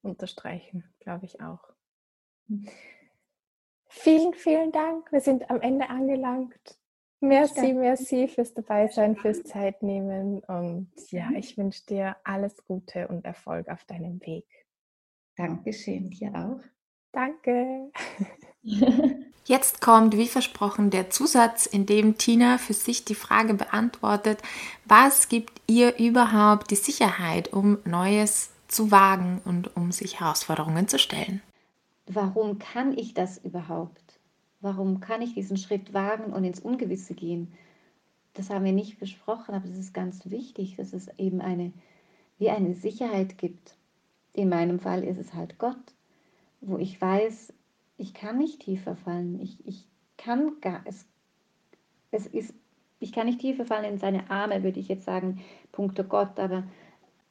[0.03, 1.61] unterstreichen, glaube ich auch.
[2.49, 2.68] Mhm.
[3.88, 5.11] Vielen, vielen Dank.
[5.12, 6.78] Wir sind am Ende angelangt.
[7.20, 10.40] Merci, merci fürs Dabeisein, fürs Zeitnehmen.
[10.44, 14.46] Und ja, ich wünsche dir alles Gute und Erfolg auf deinem Weg.
[15.36, 16.77] Dankeschön, dir auch.
[17.12, 17.90] Danke.
[19.44, 24.42] Jetzt kommt, wie versprochen, der Zusatz, in dem Tina für sich die Frage beantwortet,
[24.84, 30.98] was gibt ihr überhaupt die Sicherheit, um Neues zu wagen und um sich Herausforderungen zu
[30.98, 31.40] stellen?
[32.06, 34.20] Warum kann ich das überhaupt?
[34.61, 37.54] Warum kann ich diesen Schritt wagen und ins Ungewisse gehen?
[38.34, 41.72] Das haben wir nicht besprochen, aber das ist ganz wichtig, dass es eben eine,
[42.38, 43.76] wie eine Sicherheit gibt.
[44.34, 45.94] In meinem Fall ist es halt Gott
[46.61, 47.52] wo ich weiß,
[47.96, 49.40] ich kann nicht tiefer fallen.
[49.40, 49.86] Ich, ich
[50.16, 51.06] kann gar, es,
[52.11, 52.54] es ist,
[53.00, 55.40] ich kann nicht tiefer fallen in seine Arme, würde ich jetzt sagen,
[55.72, 56.64] punkto Gott, aber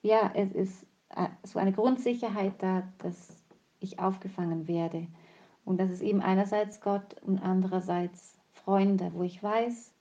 [0.01, 3.35] ja, es ist äh, so eine Grundsicherheit da, dass
[3.79, 5.07] ich aufgefangen werde.
[5.65, 9.91] Und das ist eben einerseits Gott und andererseits Freunde, wo ich weiß,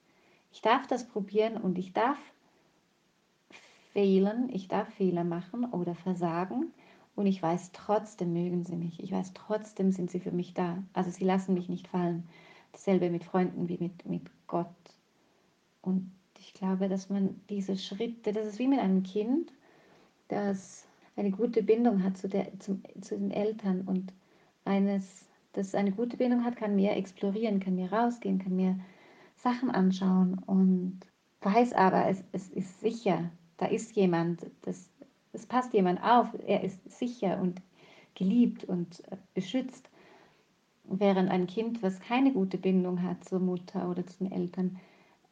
[0.53, 2.19] ich darf das probieren und ich darf
[3.93, 6.73] fehlen, ich darf Fehler machen oder versagen
[7.17, 9.03] und ich weiß, trotzdem mögen sie mich.
[9.03, 10.83] Ich weiß, trotzdem sind sie für mich da.
[10.93, 12.29] Also sie lassen mich nicht fallen.
[12.73, 14.67] Dasselbe mit Freunden wie mit, mit Gott.
[15.81, 19.51] Und ich glaube, dass man diese Schritte, das ist wie mit einem Kind,
[20.29, 20.87] das
[21.17, 24.13] eine gute Bindung hat zu, der, zum, zu den Eltern und
[24.67, 28.79] eines, das eine gute Bindung hat, kann mehr explorieren, kann mehr rausgehen, kann mehr
[29.37, 31.01] Sachen anschauen und
[31.41, 34.91] weiß aber, es, es ist sicher, da ist jemand, das
[35.37, 37.61] es passt jemand auf, er ist sicher und
[38.15, 39.89] geliebt und äh, beschützt.
[40.85, 44.81] Während ein Kind, was keine gute Bindung hat zur Mutter oder zu den Eltern,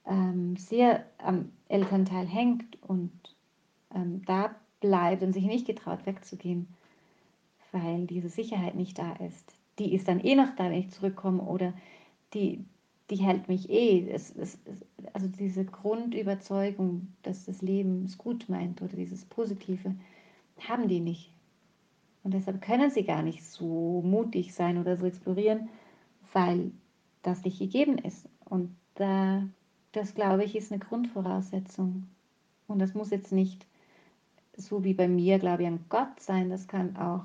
[0.06, 3.12] ähm, sehr am Elternteil hängt und
[3.94, 6.68] ähm, da bleibt und sich nicht getraut wegzugehen,
[7.72, 9.54] weil diese Sicherheit nicht da ist.
[9.78, 11.72] Die ist dann eh noch da, wenn ich zurückkomme oder
[12.34, 12.64] die,
[13.10, 14.08] die hält mich eh.
[14.10, 14.58] Es, es,
[15.12, 19.94] also diese Grundüberzeugung, dass das Leben es gut meint oder dieses Positive,
[20.60, 21.30] haben die nicht.
[22.22, 25.68] Und deshalb können sie gar nicht so mutig sein oder so explorieren,
[26.32, 26.70] weil
[27.22, 28.26] das nicht gegeben ist.
[28.46, 29.46] Und da,
[29.92, 32.06] das, glaube ich, ist eine Grundvoraussetzung.
[32.66, 33.66] Und das muss jetzt nicht
[34.56, 36.48] so wie bei mir, glaube ich, an Gott sein.
[36.48, 37.24] Das kann auch,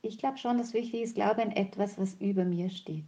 [0.00, 3.04] ich glaube schon, dass wichtig ist, glaube an etwas, was über mir steht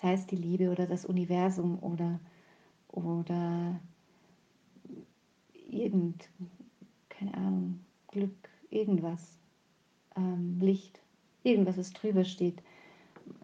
[0.00, 2.20] sei es die Liebe oder das Universum oder,
[2.88, 3.80] oder
[5.68, 6.28] irgend,
[7.08, 9.38] keine Ahnung, Glück, irgendwas,
[10.16, 11.00] ähm, Licht,
[11.42, 12.62] irgendwas, was drüber steht,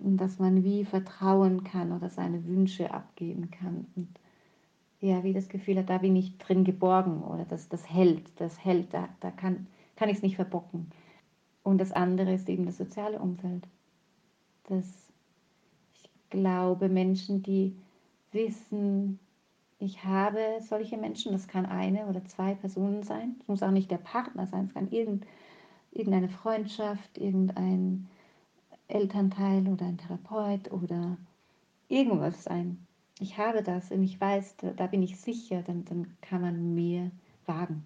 [0.01, 4.09] dass man wie vertrauen kann oder seine Wünsche abgeben kann und
[5.01, 8.65] ja, wie das Gefühl hat, da bin ich drin geborgen oder das, das hält, das
[8.65, 10.91] hält, da, da kann, kann ich es nicht verbocken.
[11.63, 13.67] Und das andere ist eben das soziale Umfeld.
[14.69, 15.04] Das
[16.35, 17.75] glaube, Menschen, die
[18.33, 19.19] wissen,
[19.79, 23.91] ich habe solche Menschen, das kann eine oder zwei Personen sein, es muss auch nicht
[23.91, 25.27] der Partner sein, es kann irgend,
[25.93, 28.09] irgendeine Freundschaft, irgendein
[28.89, 31.17] Elternteil oder ein Therapeut oder
[31.89, 32.85] irgendwas sein,
[33.21, 36.75] ich habe das und ich weiß, da, da bin ich sicher, dann, dann kann man
[36.75, 37.11] mehr
[37.47, 37.85] wagen.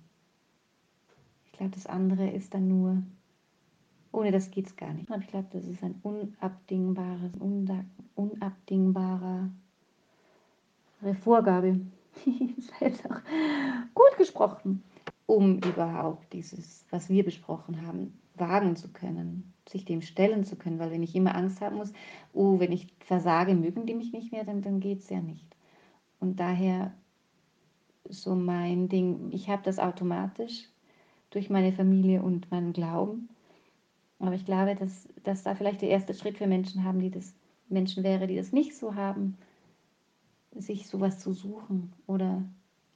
[1.46, 3.02] Ich glaube, das andere ist dann nur,
[4.12, 5.10] ohne das geht es gar nicht.
[5.10, 7.32] Und ich glaube, das ist ein unabdingbares,
[8.14, 9.50] unabdingbarer
[11.20, 11.80] Vorgabe.
[12.80, 13.20] das auch
[13.94, 14.82] gut gesprochen,
[15.26, 20.78] um überhaupt dieses, was wir besprochen haben, wagen zu können, sich dem stellen zu können.
[20.78, 21.92] Weil wenn ich immer Angst haben muss,
[22.32, 25.46] oh, wenn ich versage, mögen die mich nicht mehr, dann, dann geht es ja nicht.
[26.20, 26.92] Und daher
[28.08, 30.64] so mein Ding, ich habe das automatisch
[31.30, 33.28] durch meine Familie und meinen Glauben.
[34.20, 37.34] Aber ich glaube, dass, dass da vielleicht der erste Schritt für Menschen haben, die das
[37.68, 39.36] Menschen wäre, die das nicht so haben,
[40.52, 42.42] sich sowas zu suchen oder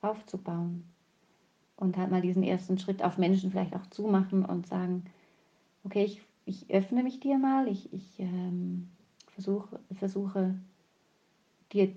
[0.01, 0.85] aufzubauen.
[1.77, 5.05] Und halt mal diesen ersten Schritt auf Menschen vielleicht auch zumachen und sagen,
[5.85, 8.89] okay, ich, ich öffne mich dir mal, ich, ich ähm,
[9.29, 10.55] versuche, versuche
[11.73, 11.93] dir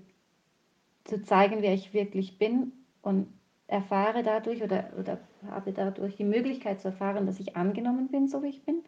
[1.04, 2.72] zu zeigen, wer ich wirklich bin
[3.02, 3.28] und
[3.68, 5.18] erfahre dadurch oder, oder
[5.48, 8.82] habe dadurch die Möglichkeit zu erfahren, dass ich angenommen bin, so wie ich bin.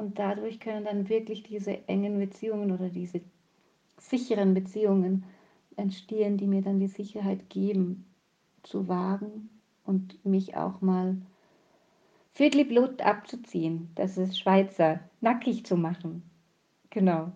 [0.00, 3.20] Und dadurch können dann wirklich diese engen Beziehungen oder diese
[3.98, 5.24] sicheren Beziehungen
[5.76, 8.06] entstehen, die mir dann die Sicherheit geben,
[8.62, 9.50] zu wagen
[9.84, 11.18] und mich auch mal
[12.32, 13.90] für die Blut abzuziehen.
[13.94, 16.22] Das ist Schweizer, nackig zu machen.
[16.88, 17.30] Genau.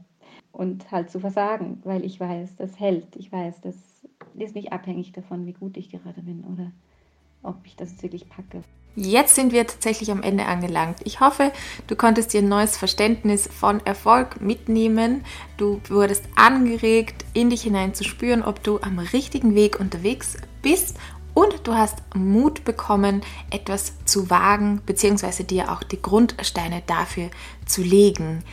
[0.50, 3.14] Und halt zu versagen, weil ich weiß, das hält.
[3.16, 3.76] Ich weiß, das
[4.38, 6.72] ist nicht abhängig davon, wie gut ich gerade bin oder
[7.42, 8.62] ob ich das wirklich packe.
[8.96, 10.98] Jetzt sind wir tatsächlich am Ende angelangt.
[11.02, 11.50] Ich hoffe,
[11.88, 15.24] du konntest dir ein neues Verständnis von Erfolg mitnehmen.
[15.56, 20.96] Du wurdest angeregt, in dich hinein zu spüren, ob du am richtigen Weg unterwegs bist
[21.34, 27.30] und du hast Mut bekommen, etwas zu wagen, beziehungsweise dir auch die Grundsteine dafür
[27.66, 28.44] zu legen.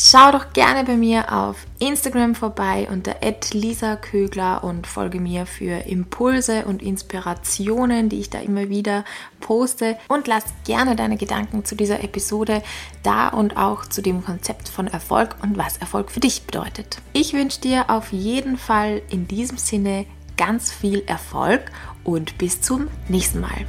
[0.00, 3.16] Schau doch gerne bei mir auf Instagram vorbei unter
[3.52, 9.04] @lisa_kögler und folge mir für Impulse und Inspirationen, die ich da immer wieder
[9.40, 12.62] poste und lass gerne deine Gedanken zu dieser Episode
[13.02, 16.98] da und auch zu dem Konzept von Erfolg und was Erfolg für dich bedeutet.
[17.12, 21.72] Ich wünsche dir auf jeden Fall in diesem Sinne ganz viel Erfolg
[22.04, 23.66] und bis zum nächsten Mal.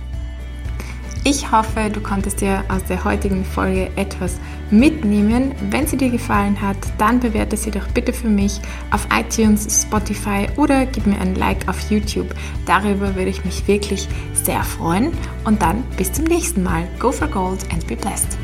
[1.26, 4.38] Ich hoffe, du konntest dir aus der heutigen Folge etwas
[4.72, 5.54] mitnehmen.
[5.70, 8.62] Wenn sie dir gefallen hat, dann bewerte sie doch bitte für mich
[8.92, 12.34] auf iTunes, Spotify oder gib mir ein Like auf YouTube.
[12.66, 15.12] Darüber würde ich mich wirklich sehr freuen.
[15.44, 16.88] Und dann bis zum nächsten Mal.
[17.00, 18.38] Go for Gold and be blessed.